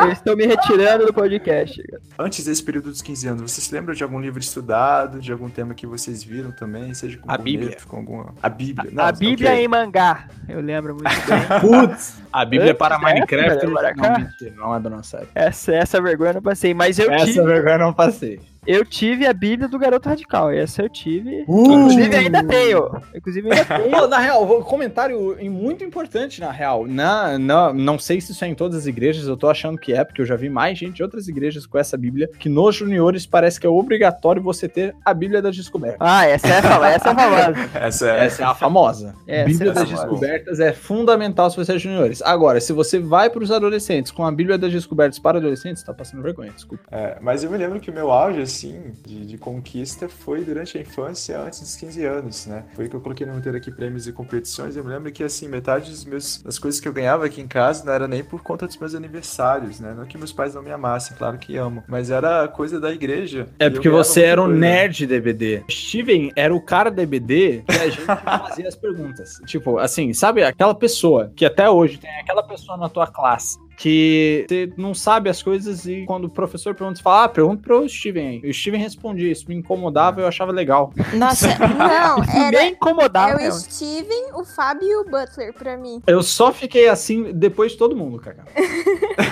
eu 0.01 0.13
estou 0.13 0.37
me 0.37 0.47
retirando 0.47 1.07
do 1.07 1.13
podcast. 1.13 1.83
cara. 1.83 2.03
Antes 2.19 2.45
desse 2.45 2.63
período 2.63 2.91
dos 2.91 3.01
15 3.03 3.29
anos, 3.29 3.51
você 3.53 3.61
se 3.61 3.73
lembra 3.75 3.95
de 3.95 4.03
algum 4.03 4.21
livro 4.21 4.41
estudado, 4.41 5.21
de 5.21 5.31
algum 5.33 5.49
tema 5.49 5.75
que 5.75 5.87
vocês 5.87 6.23
viram 6.23 6.51
também, 6.53 6.93
seja 6.95 7.19
com 7.19 7.31
A 7.31 7.39
Bíblia. 7.39 7.77
com 7.87 7.97
alguma. 7.97 8.35
A 8.43 8.49
Bíblia. 8.49 8.91
a 8.91 9.13
Não, 9.13 9.19
Bíblia 9.19 9.51
ok. 9.53 9.65
em 9.65 9.69
mangá. 9.69 10.29
Eu 10.49 10.61
lembro 10.61 10.95
muito 10.95 11.05
bem. 11.29 11.61
Putz! 11.61 12.21
A 12.33 12.45
Bíblia 12.45 12.71
Antes 12.71 12.79
para 12.79 12.99
Minecraft. 12.99 13.67
Não, 13.67 14.57
não 14.69 14.75
é 14.77 14.81
da 14.81 14.91
nossa 14.91 15.19
época. 15.19 15.33
Essa, 15.35 15.75
essa 15.75 16.01
vergonha 16.01 16.31
eu 16.31 16.35
não 16.35 16.43
passei. 16.43 16.75
Mas 16.75 16.99
eu 16.99 17.11
Essa 17.11 17.27
tive, 17.27 17.43
vergonha 17.45 17.75
eu 17.75 17.79
não 17.79 17.93
passei. 17.93 18.41
Eu 18.71 18.85
tive 18.85 19.27
a 19.27 19.33
Bíblia 19.33 19.69
do 19.69 19.79
Garoto 19.79 20.09
Radical. 20.09 20.51
Essa 20.53 20.83
eu 20.83 20.89
tive. 20.89 21.45
Uh! 21.49 21.73
Inclusive 21.73 22.17
ainda 22.17 22.45
tenho. 22.45 23.03
Inclusive 23.13 23.51
ainda 23.51 23.65
tenho. 23.77 23.91
Pô, 23.91 24.07
na 24.07 24.19
real, 24.19 24.59
um 24.59 24.63
comentário 24.63 25.37
muito 25.51 25.83
importante, 25.83 26.41
na 26.41 26.53
real. 26.53 26.87
Na, 26.87 27.37
na, 27.37 27.73
não 27.73 27.99
sei 27.99 28.21
se 28.21 28.31
isso 28.31 28.45
é 28.45 28.49
em 28.49 28.55
todas 28.55 28.79
as 28.79 28.87
igrejas, 28.87 29.27
eu 29.27 29.37
tô 29.37 29.49
achando 29.49 29.77
que 29.77 29.93
é, 29.93 30.05
porque 30.05 30.23
eu 30.23 30.27
já 30.27 30.37
vi 30.37 30.49
mais 30.49 30.79
gente 30.79 30.97
de 30.97 31.03
outras 31.03 31.27
igrejas 31.27 31.67
com 31.67 31.79
essa 31.79 31.97
Bíblia, 31.97 32.31
que 32.39 32.49
nos 32.49 32.77
juniores 32.77 33.27
parece 33.27 33.59
que 33.59 33.67
é 33.67 33.71
obrigatório 33.71 34.41
você 34.41 34.69
ter 34.69 34.95
a 35.05 35.13
Bíblia 35.13 35.43
das 35.43 35.57
Descobertas. 35.57 35.99
Ah, 36.01 36.27
essa 36.27 36.47
é 36.47 36.59
a 36.59 36.63
famosa. 36.63 36.87
Essa 36.87 37.09
é 37.09 37.11
a 37.11 37.15
famosa. 37.15 37.71
Essa 37.81 38.11
é. 38.11 38.25
Essa 38.25 38.43
é 38.43 38.47
a 38.47 38.55
famosa. 38.55 39.15
Essa 39.27 39.49
Bíblia 39.49 39.69
é 39.69 39.71
a 39.71 39.75
das 39.75 39.91
famosa. 39.91 40.07
Descobertas 40.07 40.61
é 40.61 40.73
fundamental 40.73 41.51
se 41.51 41.57
você 41.57 41.75
é 41.75 41.79
juniores. 41.79 42.23
Agora, 42.23 42.61
se 42.61 42.73
você 42.73 42.99
vai 42.99 43.29
para 43.31 43.43
os 43.43 43.51
adolescentes 43.51 44.13
com 44.13 44.25
a 44.25 44.31
Bíblia 44.31 44.57
das 44.57 44.73
Descobertas 44.73 45.19
para 45.19 45.39
adolescentes, 45.39 45.83
tá 45.83 45.93
passando 45.93 46.23
vergonha, 46.23 46.53
desculpa. 46.53 46.85
É, 46.91 47.17
mas 47.21 47.43
eu 47.43 47.51
me 47.51 47.57
lembro 47.57 47.81
que 47.81 47.91
o 47.91 47.93
meu 47.93 48.11
auge, 48.11 48.41
assim, 48.61 48.93
de, 49.07 49.25
de 49.25 49.39
conquista 49.39 50.09
foi 50.09 50.45
durante 50.45 50.77
a 50.77 50.81
infância, 50.81 51.41
antes 51.41 51.61
dos 51.61 51.77
15 51.77 52.05
anos, 52.05 52.47
né? 52.47 52.65
Foi 52.75 52.89
que 52.89 52.95
eu 52.95 53.01
coloquei 53.01 53.27
no 53.27 53.35
roteiro 53.35 53.57
aqui 53.57 53.71
prêmios 53.71 54.07
e 54.07 54.13
competições. 54.13 54.77
Eu 54.77 54.85
me 54.85 54.91
lembro 54.91 55.11
que, 55.11 55.25
assim, 55.25 55.49
metade 55.49 55.91
dos 55.91 56.05
meus, 56.05 56.43
das 56.43 56.59
coisas 56.59 56.81
que 56.81 56.87
eu 56.87 56.93
ganhava 56.93 57.25
aqui 57.25 57.41
em 57.41 57.49
casa 57.49 57.85
não 57.85 57.93
era 57.93 58.07
nem 58.07 58.23
por 58.23 58.43
conta 58.43 58.67
dos 58.67 58.77
meus 58.77 58.95
aniversários, 58.95 59.81
né? 59.81 59.95
Não 59.97 60.05
que 60.05 60.19
meus 60.19 60.33
pais 60.33 60.55
não 60.55 60.63
me 60.63 60.71
amassem, 60.71 61.17
claro 61.17 61.39
que 61.39 61.57
amam, 61.57 61.83
mas 61.87 62.11
era 62.11 62.47
coisa 62.49 62.81
da 62.81 62.93
igreja. 62.93 63.49
É 63.59 63.71
porque 63.71 63.89
você 63.89 64.23
era 64.23 64.43
um 64.43 64.47
coisa. 64.47 64.61
nerd 64.61 65.07
DBD. 65.07 65.65
Steven 65.71 66.33
era 66.37 66.55
o 66.55 66.61
cara 66.61 66.91
DBD 66.91 67.65
que 67.67 67.77
a 67.77 67.89
gente 67.89 68.01
fazia 68.05 68.69
as 68.69 68.77
perguntas. 68.77 69.41
Tipo, 69.47 69.79
assim, 69.79 70.13
sabe 70.13 70.43
aquela 70.43 70.75
pessoa 70.75 71.33
que 71.35 71.47
até 71.47 71.71
hoje 71.71 71.99
tem 71.99 72.11
aquela 72.21 72.43
pessoa 72.43 72.77
na 72.77 72.89
tua 72.89 73.07
classe 73.07 73.59
que 73.81 74.45
você 74.47 74.71
não 74.77 74.93
sabe 74.93 75.31
as 75.31 75.43
coisas 75.43 75.87
e 75.87 76.05
quando 76.05 76.27
o 76.27 76.29
professor 76.29 76.75
pergunta, 76.75 76.99
você 76.99 77.03
fala, 77.03 77.25
ah, 77.25 77.29
pergunta 77.31 77.63
pro 77.63 77.89
Steven 77.89 78.29
aí. 78.29 78.41
E 78.45 78.51
o 78.51 78.53
Steven 78.53 78.79
respondia, 78.79 79.33
isso 79.33 79.47
me 79.49 79.55
incomodava 79.55 80.21
e 80.21 80.23
eu 80.23 80.29
achava 80.29 80.53
legal. 80.53 80.93
Nossa, 81.15 81.49
não, 81.67 82.23
era, 82.23 82.63
me 82.63 82.71
incomodava. 82.73 83.41
É 83.41 83.49
o. 83.49 83.53
Steven, 83.53 84.33
o 84.35 84.45
Fábio 84.45 84.87
e 84.87 84.97
o 84.97 85.05
Butler 85.05 85.55
pra 85.55 85.79
mim. 85.79 86.03
Eu 86.07 86.23
só 86.23 86.53
fiquei 86.53 86.91
assim 86.91 87.33
depois 87.33 87.73
de 87.73 87.79
todo 87.79 87.97
mundo, 87.97 88.19
Cacá. 88.19 88.45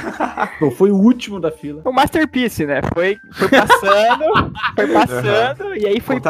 fui 0.70 0.90
o 0.90 0.96
último 0.96 1.40
da 1.40 1.50
fila. 1.50 1.82
O 1.84 1.92
Masterpiece, 1.92 2.66
né? 2.66 2.80
Foi, 2.94 3.18
foi 3.32 3.48
passando, 3.48 4.52
foi 4.74 4.86
passando, 4.88 5.76
e 5.76 5.86
aí 5.86 6.00
foi 6.00 6.20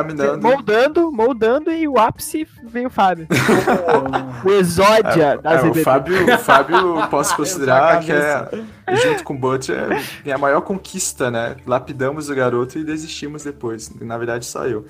moldando, 0.41 1.13
moldando, 1.13 1.71
e 1.71 1.87
o 1.89 1.99
ápice 1.99 2.47
veio 2.65 2.89
o 2.89 2.91
Fábio. 2.91 3.27
o 4.45 4.51
exódia 4.53 5.35
É, 5.35 5.39
das 5.39 5.65
é, 5.65 5.69
o. 5.69 5.75
Fábio, 5.75 6.35
o 6.35 6.39
Fábio 6.39 7.09
posso 7.09 7.37
considerar 7.37 8.01
que 8.01 8.13
é, 8.13 8.49
junto 8.97 9.25
com 9.25 9.35
o 9.35 9.39
Butcher, 9.39 10.03
é 10.25 10.33
a 10.33 10.39
maior 10.39 10.61
conquista, 10.61 11.31
né? 11.31 11.57
Lapidamos 11.67 12.29
o 12.29 12.35
garoto 12.35 12.79
e 12.79 12.85
desistimos 12.85 13.45
depois. 13.45 13.91
Na 14.01 14.17
verdade, 14.17 14.47
só 14.47 14.67
eu. 14.67 14.87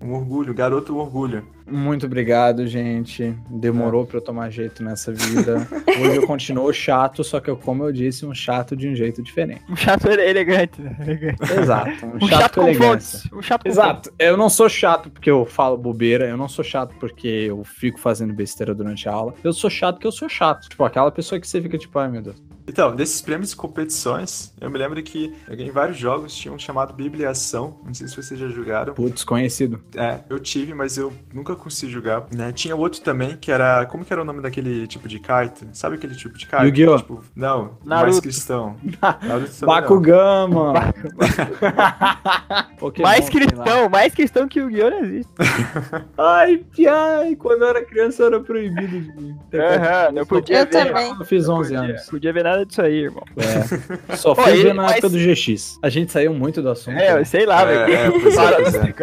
Um 0.00 0.14
orgulho, 0.14 0.54
garoto 0.54 0.94
um 0.94 0.98
orgulho. 0.98 1.44
Muito 1.72 2.06
obrigado, 2.06 2.66
gente. 2.66 3.34
Demorou 3.48 4.04
pra 4.06 4.18
eu 4.18 4.20
tomar 4.20 4.50
jeito 4.50 4.82
nessa 4.84 5.12
vida. 5.12 5.66
Hoje 5.88 6.16
eu 6.16 6.26
continuo 6.26 6.72
chato, 6.72 7.24
só 7.24 7.40
que 7.40 7.48
eu, 7.48 7.56
como 7.56 7.82
eu 7.84 7.92
disse, 7.92 8.26
um 8.26 8.34
chato 8.34 8.76
de 8.76 8.88
um 8.88 8.94
jeito 8.94 9.22
diferente. 9.22 9.62
Um 9.68 9.74
chato 9.76 10.06
ele- 10.08 10.22
elegante, 10.28 10.80
né? 10.82 10.94
Elegante. 11.00 11.38
Exato. 11.58 12.06
Um, 12.06 12.16
Um 12.16 12.28
chato, 12.28 12.40
chato 12.40 12.54
com 12.60 12.74
fontes. 12.74 13.24
Um 13.32 13.42
chato 13.42 13.62
com 13.62 13.68
Exato. 13.68 14.12
Eu 14.18 14.36
não 14.36 14.50
sou 14.50 14.68
chato 14.68 15.10
porque 15.10 15.30
eu 15.30 15.46
falo 15.46 15.76
bobeira, 15.78 16.28
eu 16.28 16.36
não 16.36 16.48
sou 16.48 16.64
chato 16.64 16.94
porque 17.00 17.26
eu 17.28 17.64
fico 17.64 17.98
fazendo 17.98 18.34
besteira 18.34 18.74
durante 18.74 19.08
a 19.08 19.12
aula. 19.12 19.34
Eu 19.42 19.52
sou 19.52 19.70
chato 19.70 19.94
porque 19.96 20.06
eu 20.06 20.12
sou 20.12 20.28
chato. 20.28 20.68
Tipo, 20.68 20.84
aquela 20.84 21.10
pessoa 21.10 21.40
que 21.40 21.48
você 21.48 21.60
fica 21.60 21.78
tipo, 21.78 21.98
ai 21.98 22.08
meu 22.10 22.22
Deus. 22.22 22.42
Então, 22.66 22.94
desses 22.94 23.20
prêmios 23.20 23.52
e 23.52 23.56
competições, 23.56 24.52
eu 24.60 24.70
me 24.70 24.78
lembro 24.78 25.02
que 25.02 25.34
eu 25.48 25.56
ganhei 25.56 25.70
vários 25.72 25.96
jogos, 25.98 26.34
tinha 26.34 26.52
um 26.52 26.58
chamado 26.58 26.94
Bibliação, 26.94 27.78
não 27.84 27.92
sei 27.92 28.06
se 28.08 28.16
vocês 28.16 28.38
já 28.38 28.48
jogaram. 28.48 28.94
Putz, 28.94 29.24
conhecido. 29.24 29.80
É, 29.96 30.20
eu 30.30 30.38
tive, 30.38 30.72
mas 30.74 30.96
eu 30.96 31.12
nunca 31.32 31.54
consegui 31.56 31.92
jogar. 31.92 32.26
Né? 32.34 32.52
Tinha 32.52 32.76
outro 32.76 33.00
também, 33.00 33.36
que 33.36 33.50
era. 33.50 33.84
Como 33.86 34.04
que 34.04 34.12
era 34.12 34.22
o 34.22 34.24
nome 34.24 34.40
daquele 34.40 34.86
tipo 34.86 35.08
de 35.08 35.18
carta? 35.18 35.66
Sabe 35.72 35.96
aquele 35.96 36.14
tipo 36.14 36.36
de 36.38 36.46
carta? 36.46 36.66
Yu-Gi-Oh! 36.66 36.96
Tipo, 36.98 37.24
não, 37.34 37.78
mais 37.84 38.02
Naruto. 38.02 38.22
cristão. 38.22 38.76
Naruto. 39.22 39.66
Bakugan, 39.66 40.48
mano. 40.48 40.72
Pokémon, 42.78 43.08
Mais 43.08 43.28
cristão, 43.28 43.88
mais 43.88 44.14
cristão 44.14 44.48
que 44.48 44.60
o 44.60 44.68
Guiô 44.68 44.90
não 44.90 45.00
existe. 45.04 45.32
Ai, 46.18 46.58
piai, 46.74 47.36
quando 47.36 47.62
eu 47.62 47.68
era 47.68 47.84
criança 47.84 48.24
era 48.24 48.40
proibido 48.40 49.00
de 49.00 49.58
Aham, 49.58 50.12
não 50.12 50.26
podia 50.26 50.58
Eu 50.60 50.64
ver. 50.66 50.70
também. 50.70 51.10
Eu 51.18 51.24
fiz 51.24 51.48
11 51.48 51.74
Podia- 51.74 51.80
anos. 51.90 52.02
Podia 52.06 52.32
ver 52.32 52.44
nada 52.44 52.61
nada 52.62 52.66
disso 52.66 52.82
aí, 52.82 53.04
irmão. 53.04 53.24
É. 53.36 54.16
Só 54.16 54.34
Pô, 54.34 54.46
ele- 54.48 54.62
ver 54.62 54.74
na 54.74 54.82
mas- 54.82 54.92
época 54.92 55.08
do 55.10 55.18
GX. 55.18 55.78
A 55.82 55.88
gente 55.88 56.12
saiu 56.12 56.32
muito 56.32 56.62
do 56.62 56.70
assunto. 56.70 56.96
É, 56.98 57.14
né? 57.14 57.20
eu 57.20 57.24
sei 57.24 57.44
lá, 57.46 57.62
É, 57.62 57.66
velho. 57.66 57.92
é, 57.92 57.96
é, 57.96 58.06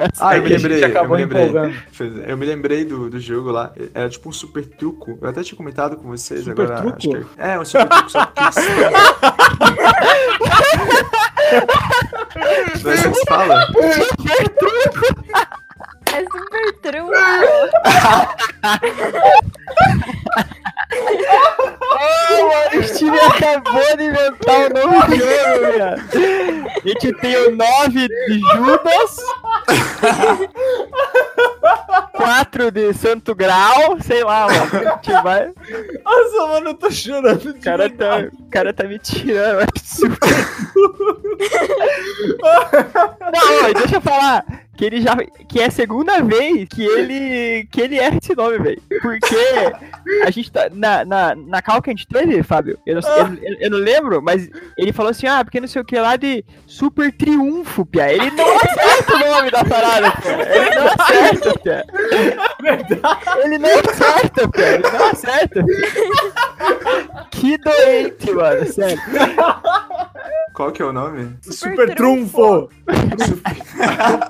é. 0.06 0.10
Ah, 0.20 0.38
eu 0.38 0.44
me 0.44 0.50
lembrei, 0.50 0.84
eu 0.84 1.10
me 1.10 1.16
lembrei. 1.18 1.50
Eu 2.28 2.38
me 2.38 2.46
lembrei 2.46 2.86
do, 2.86 3.10
do 3.10 3.20
jogo 3.20 3.52
lá. 3.52 3.72
Era 3.94 4.10
tipo 4.10 4.30
um 4.30 4.32
super 4.32 4.66
truco. 4.66 5.18
Eu 5.22 5.30
até 5.30 5.44
tinha 5.44 5.58
comentado 5.58 5.98
com 5.98 6.08
vocês 6.10 6.44
Super 6.44 6.72
agora. 6.72 6.82
truco? 6.82 6.98
acho 6.98 7.10
que 7.10 7.42
é, 7.42 7.52
é, 7.54 7.60
um 7.60 7.66
super 7.66 7.88
truco, 7.88 8.10
só 8.10 8.26
que. 8.26 8.42
Não 12.84 12.92
é 12.92 12.94
assim 12.94 13.12
que 13.12 13.18
se 13.18 13.26
fala? 13.28 13.68
É 16.12 16.22
super 16.24 16.74
true. 16.82 17.10
Ô, 21.92 22.48
mano, 22.48 22.80
o 22.80 22.84
Steve 22.84 23.18
acabou 23.60 23.98
de 23.98 24.04
inventar 24.04 24.60
um 24.60 24.70
novo 24.74 25.16
jogo. 25.16 25.84
A 26.84 26.88
gente 26.88 27.14
tem 27.14 27.38
o 27.38 27.56
9 27.56 28.08
de 28.08 28.40
Judas. 28.40 29.18
4 32.14 32.72
de 32.72 32.94
Santo 32.94 33.36
Grau, 33.36 33.98
sei 34.02 34.24
lá, 34.24 34.48
mano. 34.48 34.60
A 34.62 34.96
gente 34.96 35.24
vai. 35.24 35.52
Nossa, 36.04 36.48
mano, 36.48 36.70
eu 36.70 36.74
tô 36.74 36.92
chorando. 36.92 37.50
O 37.50 37.60
cara 37.62 37.90
tá, 37.90 38.30
o 38.34 38.50
cara 38.50 38.74
tá 38.74 38.84
me 38.86 39.00
tirando, 39.00 39.60
mas 39.60 39.70
super. 39.84 40.20
Não, 43.34 43.74
deixa 43.74 43.96
eu 43.96 44.02
falar 44.02 44.46
que 44.80 44.86
ele 44.86 45.02
já 45.02 45.14
que 45.50 45.60
é 45.60 45.66
a 45.66 45.72
segunda 45.72 46.22
vez 46.22 46.66
que 46.70 46.86
ele 46.86 47.68
que 47.70 47.82
ele 47.82 47.98
erra 47.98 48.18
esse 48.18 48.34
nome, 48.34 48.58
velho. 48.60 48.82
Porque 49.02 49.36
a 50.26 50.32
gente 50.32 50.50
tá 50.50 50.70
na, 50.72 51.04
na, 51.04 51.36
na 51.36 51.62
cal 51.62 51.82
que 51.82 51.90
a 51.90 51.94
gente 51.94 52.08
teve, 52.08 52.42
Fábio. 52.44 52.80
Eu 52.86 52.96
não, 53.02 53.02
eu, 53.42 53.58
eu- 53.60 53.70
não 53.72 53.78
lembro, 53.78 54.22
mas 54.22 54.50
ele 54.78 54.94
falou 54.94 55.10
assim: 55.10 55.28
"Ah, 55.28 55.44
porque 55.44 55.60
não 55.60 55.68
sei 55.68 55.82
o 55.82 55.86
que 55.86 56.00
lá 56.00 56.16
de 56.16 56.46
Super 56.66 57.12
Triunfo, 57.12 57.86
pia". 57.86 58.10
Ele 58.14 58.32
não 58.32 58.56
acerta 58.56 59.16
o 59.16 59.20
nome 59.20 59.52
da 59.52 59.66
parada, 59.66 60.12
pia. 60.12 60.56
Ele 60.56 60.76
não 60.76 60.86
acerta, 60.88 61.60
pia. 61.60 61.86
Ele 63.44 63.58
não 63.58 63.70
acerta, 63.80 64.48
pia. 64.50 64.66
Ele 64.76 64.90
não 64.90 65.06
acerta. 65.08 65.66
Que 67.32 67.58
doente, 67.58 68.32
mano, 68.32 68.66
sério. 68.66 69.02
Qual 70.60 70.74
que 70.74 70.82
é 70.82 70.86
o 70.86 70.92
nome? 70.92 71.38
Super 71.42 71.96
trunfo! 71.96 72.70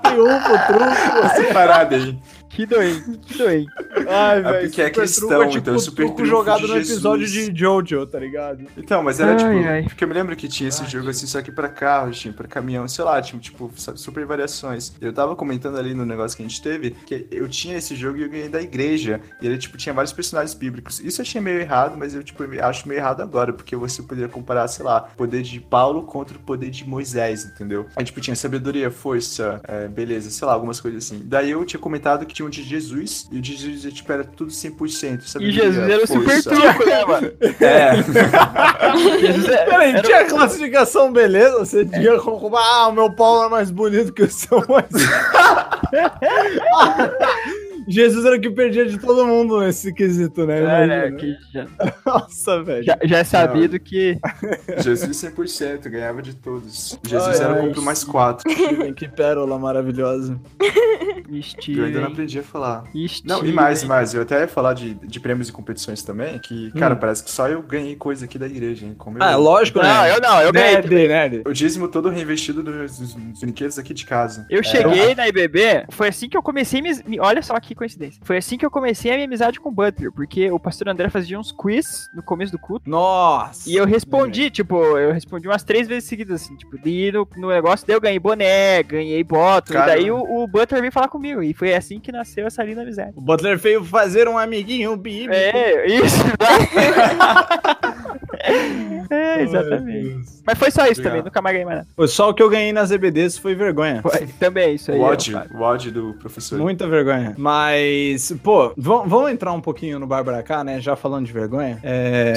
Triunfo, 0.03 0.51
trunfo! 0.67 1.17
Essa 1.25 1.51
parada 1.51 1.95
aí. 1.95 2.15
Que 2.49 2.65
doente, 2.65 3.17
que 3.19 3.37
doente. 3.37 3.69
Ai, 4.07 4.39
É 4.39 4.61
porque 4.61 4.81
é 4.81 4.85
Super 4.87 4.91
cristão, 4.91 5.27
Trunfo 5.29 5.43
é 5.43 5.47
tipo 5.47 5.57
então, 5.59 5.79
Super 5.79 5.95
truco 6.03 6.15
Trunfo 6.17 6.29
jogado 6.29 6.61
de 6.61 6.67
no 6.67 6.77
episódio 6.77 7.25
Jesus. 7.27 7.53
de 7.53 7.59
Jojo, 7.59 8.05
tá 8.07 8.19
ligado? 8.19 8.65
Então, 8.75 9.03
mas 9.03 9.19
era 9.19 9.31
Ai, 9.31 9.37
tipo. 9.37 9.67
ai. 9.69 9.83
Porque 9.83 10.03
eu 10.03 10.07
me 10.07 10.13
lembro 10.13 10.35
que 10.35 10.47
tinha 10.47 10.67
esse 10.69 10.83
jogo 10.85 11.09
assim, 11.09 11.27
só 11.27 11.41
que 11.41 11.51
pra 11.51 11.69
carro, 11.69 12.11
tinha 12.11 12.33
pra 12.33 12.47
caminhão, 12.47 12.87
sei 12.87 13.05
lá, 13.05 13.21
tinha 13.21 13.39
tipo 13.39 13.71
sabe, 13.77 13.99
super 13.99 14.25
variações. 14.25 14.93
Eu 14.99 15.13
tava 15.13 15.35
comentando 15.35 15.77
ali 15.77 15.93
no 15.93 16.05
negócio 16.05 16.35
que 16.35 16.43
a 16.43 16.47
gente 16.47 16.61
teve 16.61 16.91
que 17.05 17.27
eu 17.31 17.47
tinha 17.47 17.77
esse 17.77 17.95
jogo 17.95 18.17
e 18.17 18.23
eu 18.23 18.29
ganhei 18.29 18.49
da 18.49 18.61
igreja. 18.61 19.21
E 19.41 19.45
ele, 19.45 19.57
tipo, 19.57 19.77
tinha 19.77 19.93
vários 19.93 20.11
personagens 20.11 20.53
bíblicos. 20.53 20.99
Isso 20.99 21.21
eu 21.21 21.23
achei 21.23 21.39
meio 21.39 21.59
errado, 21.59 21.95
mas 21.97 22.15
eu, 22.15 22.23
tipo, 22.23 22.43
acho 22.61 22.87
meio 22.87 22.99
errado 22.99 23.21
agora, 23.21 23.53
porque 23.53 23.75
você 23.75 24.01
poderia 24.01 24.27
comparar, 24.29 24.67
sei 24.67 24.83
lá, 24.83 25.07
o 25.13 25.17
poder 25.17 25.43
de 25.43 25.59
Paulo 25.59 26.03
contra 26.03 26.35
o 26.35 26.39
poder 26.41 26.69
de 26.69 26.87
Moisés, 26.87 27.45
entendeu? 27.45 27.85
Aí, 27.95 28.03
tipo, 28.03 28.19
tinha 28.19 28.35
sabedoria, 28.35 28.89
força, 28.89 29.61
é, 29.67 29.87
beleza, 29.87 30.29
sei 30.31 30.47
lá, 30.47 30.53
algumas 30.53 30.81
coisas 30.81 31.05
assim. 31.05 31.21
Daí 31.23 31.51
eu 31.51 31.63
tinha 31.63 31.79
comentado 31.79 32.25
que 32.25 32.38
tinha 32.39 32.47
um 32.47 32.49
de 32.49 32.63
Jesus, 32.63 33.27
e 33.29 33.37
o 33.37 33.41
de 33.41 33.53
Jesus, 33.55 33.93
tipo, 33.93 34.09
era 34.13 34.23
tudo 34.23 34.49
100%. 34.49 35.19
E 35.19 35.27
sabedoria, 35.27 35.61
Jesus 35.63 35.89
era 35.89 36.03
o 36.03 36.07
super 36.07 36.41
truco, 36.41 36.85
né, 36.85 37.05
mano? 37.05 37.31
É. 37.59 37.95
Jesus 39.19 39.49
é- 39.49 39.65
Peraí, 39.65 39.91
era- 39.91 40.01
tinha 40.01 40.25
classificação, 40.25 41.11
beleza? 41.11 41.59
Você 41.59 41.85
tinha 41.85 42.17
como 42.19 42.55
ah, 42.55 42.87
o 42.87 42.93
meu 42.93 43.11
pau 43.11 43.45
é 43.45 43.49
mais 43.49 43.69
bonito 43.69 44.13
que 44.13 44.23
o 44.23 44.31
seu, 44.31 44.63
mas... 44.69 44.85
Jesus 47.89 48.23
era 48.25 48.35
o 48.35 48.39
que 48.39 48.49
perdia 48.49 48.85
de 48.85 48.97
todo 48.99 49.25
mundo 49.25 49.59
nesse 49.59 49.91
quesito, 49.93 50.45
né? 50.45 50.59
É, 50.83 50.87
né, 50.87 51.11
que 51.11 51.35
já, 51.53 51.65
Nossa, 52.05 52.61
velho. 52.63 52.83
já, 52.83 52.97
já 53.03 53.17
é 53.17 53.23
sabido 53.23 53.79
que. 53.79 54.17
Jesus 54.83 55.17
100%, 55.23 55.89
ganhava 55.89 56.21
de 56.21 56.35
todos. 56.35 56.99
Jesus 57.05 57.39
Ai, 57.39 57.45
era 57.45 57.53
ai. 57.55 57.59
o 57.59 57.63
compro 57.67 57.81
mais 57.81 58.03
4. 58.03 58.49
Steven, 58.51 58.93
que 58.93 59.07
pérola 59.07 59.57
maravilhosa. 59.57 60.39
Eu 60.59 60.65
ainda 60.65 61.31
não 61.31 61.41
Steven. 61.41 62.03
aprendi 62.03 62.39
a 62.39 62.43
falar. 62.43 62.83
Steven. 62.87 63.21
Não, 63.25 63.45
e 63.45 63.51
mais, 63.51 63.83
e 63.83 63.85
mais. 63.85 64.13
Eu 64.13 64.21
até 64.23 64.41
ia 64.41 64.47
falar 64.47 64.73
de, 64.73 64.93
de 64.95 65.19
prêmios 65.19 65.49
e 65.49 65.51
competições 65.51 66.03
também, 66.03 66.39
que, 66.39 66.71
cara, 66.71 66.95
Hum. 66.95 66.97
parece 66.99 67.23
que 67.23 67.29
só 67.31 67.47
eu 67.47 67.61
ganhei 67.61 67.95
coisa 67.95 68.25
aqui 68.25 68.37
da 68.37 68.47
igreja, 68.47 68.85
hein? 68.85 68.95
Como 68.97 69.17
eu, 69.17 69.23
Ah, 69.23 69.35
lógico, 69.35 69.79
Não, 69.79 69.85
né? 70.03 70.15
eu 70.15 70.21
não, 70.21 70.41
eu 70.41 70.51
ganhei. 70.51 70.75
Nerd, 70.75 70.89
nerd. 71.07 71.41
O 71.47 71.53
dízimo 71.53 71.87
todo 71.87 72.09
reinvestido 72.09 72.63
nos, 72.63 73.13
brinquedos 73.39 73.77
aqui 73.77 73.93
de 73.93 74.05
casa. 74.05 74.45
Eu 74.49 74.63
cheguei 74.63 75.13
na 75.15 75.27
IBB, 75.27 75.85
foi 75.91 76.07
assim 76.07 76.27
que 76.27 76.35
eu 76.37 76.41
comecei. 76.43 76.81
Me- 76.81 77.19
Olha 77.19 77.41
só 77.41 77.59
que 77.59 77.75
coincidência. 77.79 78.21
Foi 78.25 78.37
assim 78.37 78.57
que 78.57 78.65
eu 78.65 78.69
comecei 78.69 79.09
a 79.09 79.13
minha 79.15 79.25
amizade 79.25 79.59
com 79.59 79.69
o 79.69 79.71
Butler, 79.71 80.11
porque 80.11 80.51
o 80.51 80.59
pastor 80.59 80.89
André 80.89 81.09
fazia 81.09 81.39
uns 81.39 81.51
quiz 81.51 82.09
no 82.13 82.21
começo 82.21 82.51
do 82.51 82.59
culto. 82.59 82.89
Nossa. 82.89 83.69
E 83.69 83.75
eu 83.75 83.85
respondi, 83.85 84.49
tipo, 84.49 84.75
eu 84.97 85.13
respondi 85.13 85.47
umas 85.47 85.63
três 85.63 85.87
vezes 85.87 86.09
seguidas, 86.09 86.41
assim, 86.43 86.57
tipo, 86.57 86.77
de 86.77 86.89
ir 86.89 87.13
no, 87.13 87.27
no 87.37 87.47
negócio, 87.47 87.87
daí 87.87 87.95
eu 87.95 88.01
ganhei 88.01 88.19
boné, 88.19 88.83
ganhei 88.83 89.23
bottom, 89.23 89.73
e 89.73 89.77
daí 89.77 90.11
o, 90.11 90.17
o 90.17 90.45
Butler 90.47 90.81
veio 90.81 90.91
falar 90.91 91.07
comigo, 91.07 91.41
e 91.41 91.53
foi 91.53 91.73
assim 91.73 91.99
que 91.99 92.11
nasceu 92.11 92.45
essa 92.45 92.61
linda 92.63 92.81
amizade. 92.81 93.13
O 93.15 93.21
Butler 93.21 93.57
veio 93.57 93.83
fazer 93.83 94.27
um 94.27 94.37
amiguinho 94.37 94.97
bíblico. 94.97 95.33
É, 95.33 95.87
isso, 95.87 96.17
É, 99.11 99.41
exatamente. 99.41 100.19
Mas 100.45 100.57
foi 100.59 100.69
só 100.69 100.83
isso 100.83 100.91
Obrigado. 101.01 101.03
também, 101.13 101.23
nunca 101.23 101.41
mais 101.41 101.53
ganhei 101.53 101.65
mais 101.65 101.77
nada. 101.79 101.89
Foi 101.95 102.07
Só 102.07 102.29
o 102.29 102.33
que 102.33 102.43
eu 102.43 102.49
ganhei 102.49 102.71
nas 102.71 102.91
EBDs 102.91 103.39
foi 103.39 103.55
vergonha. 103.55 104.03
Foi, 104.03 104.27
também, 104.39 104.75
isso 104.75 104.91
aí. 104.91 104.99
O 104.99 105.01
ó, 105.01 105.07
ódio, 105.09 105.41
o 105.55 105.61
ódio 105.61 105.91
do 105.91 106.13
professor. 106.13 106.59
Muita 106.59 106.87
vergonha. 106.87 107.33
Mas, 107.35 108.31
pô, 108.43 108.71
vamos 108.77 109.31
entrar 109.31 109.51
um 109.51 109.61
pouquinho 109.61 109.97
no 109.97 110.05
Barbaracá, 110.05 110.63
né? 110.63 110.79
Já 110.79 110.95
falando 110.95 111.25
de 111.25 111.33
vergonha. 111.33 111.79
É. 111.81 112.33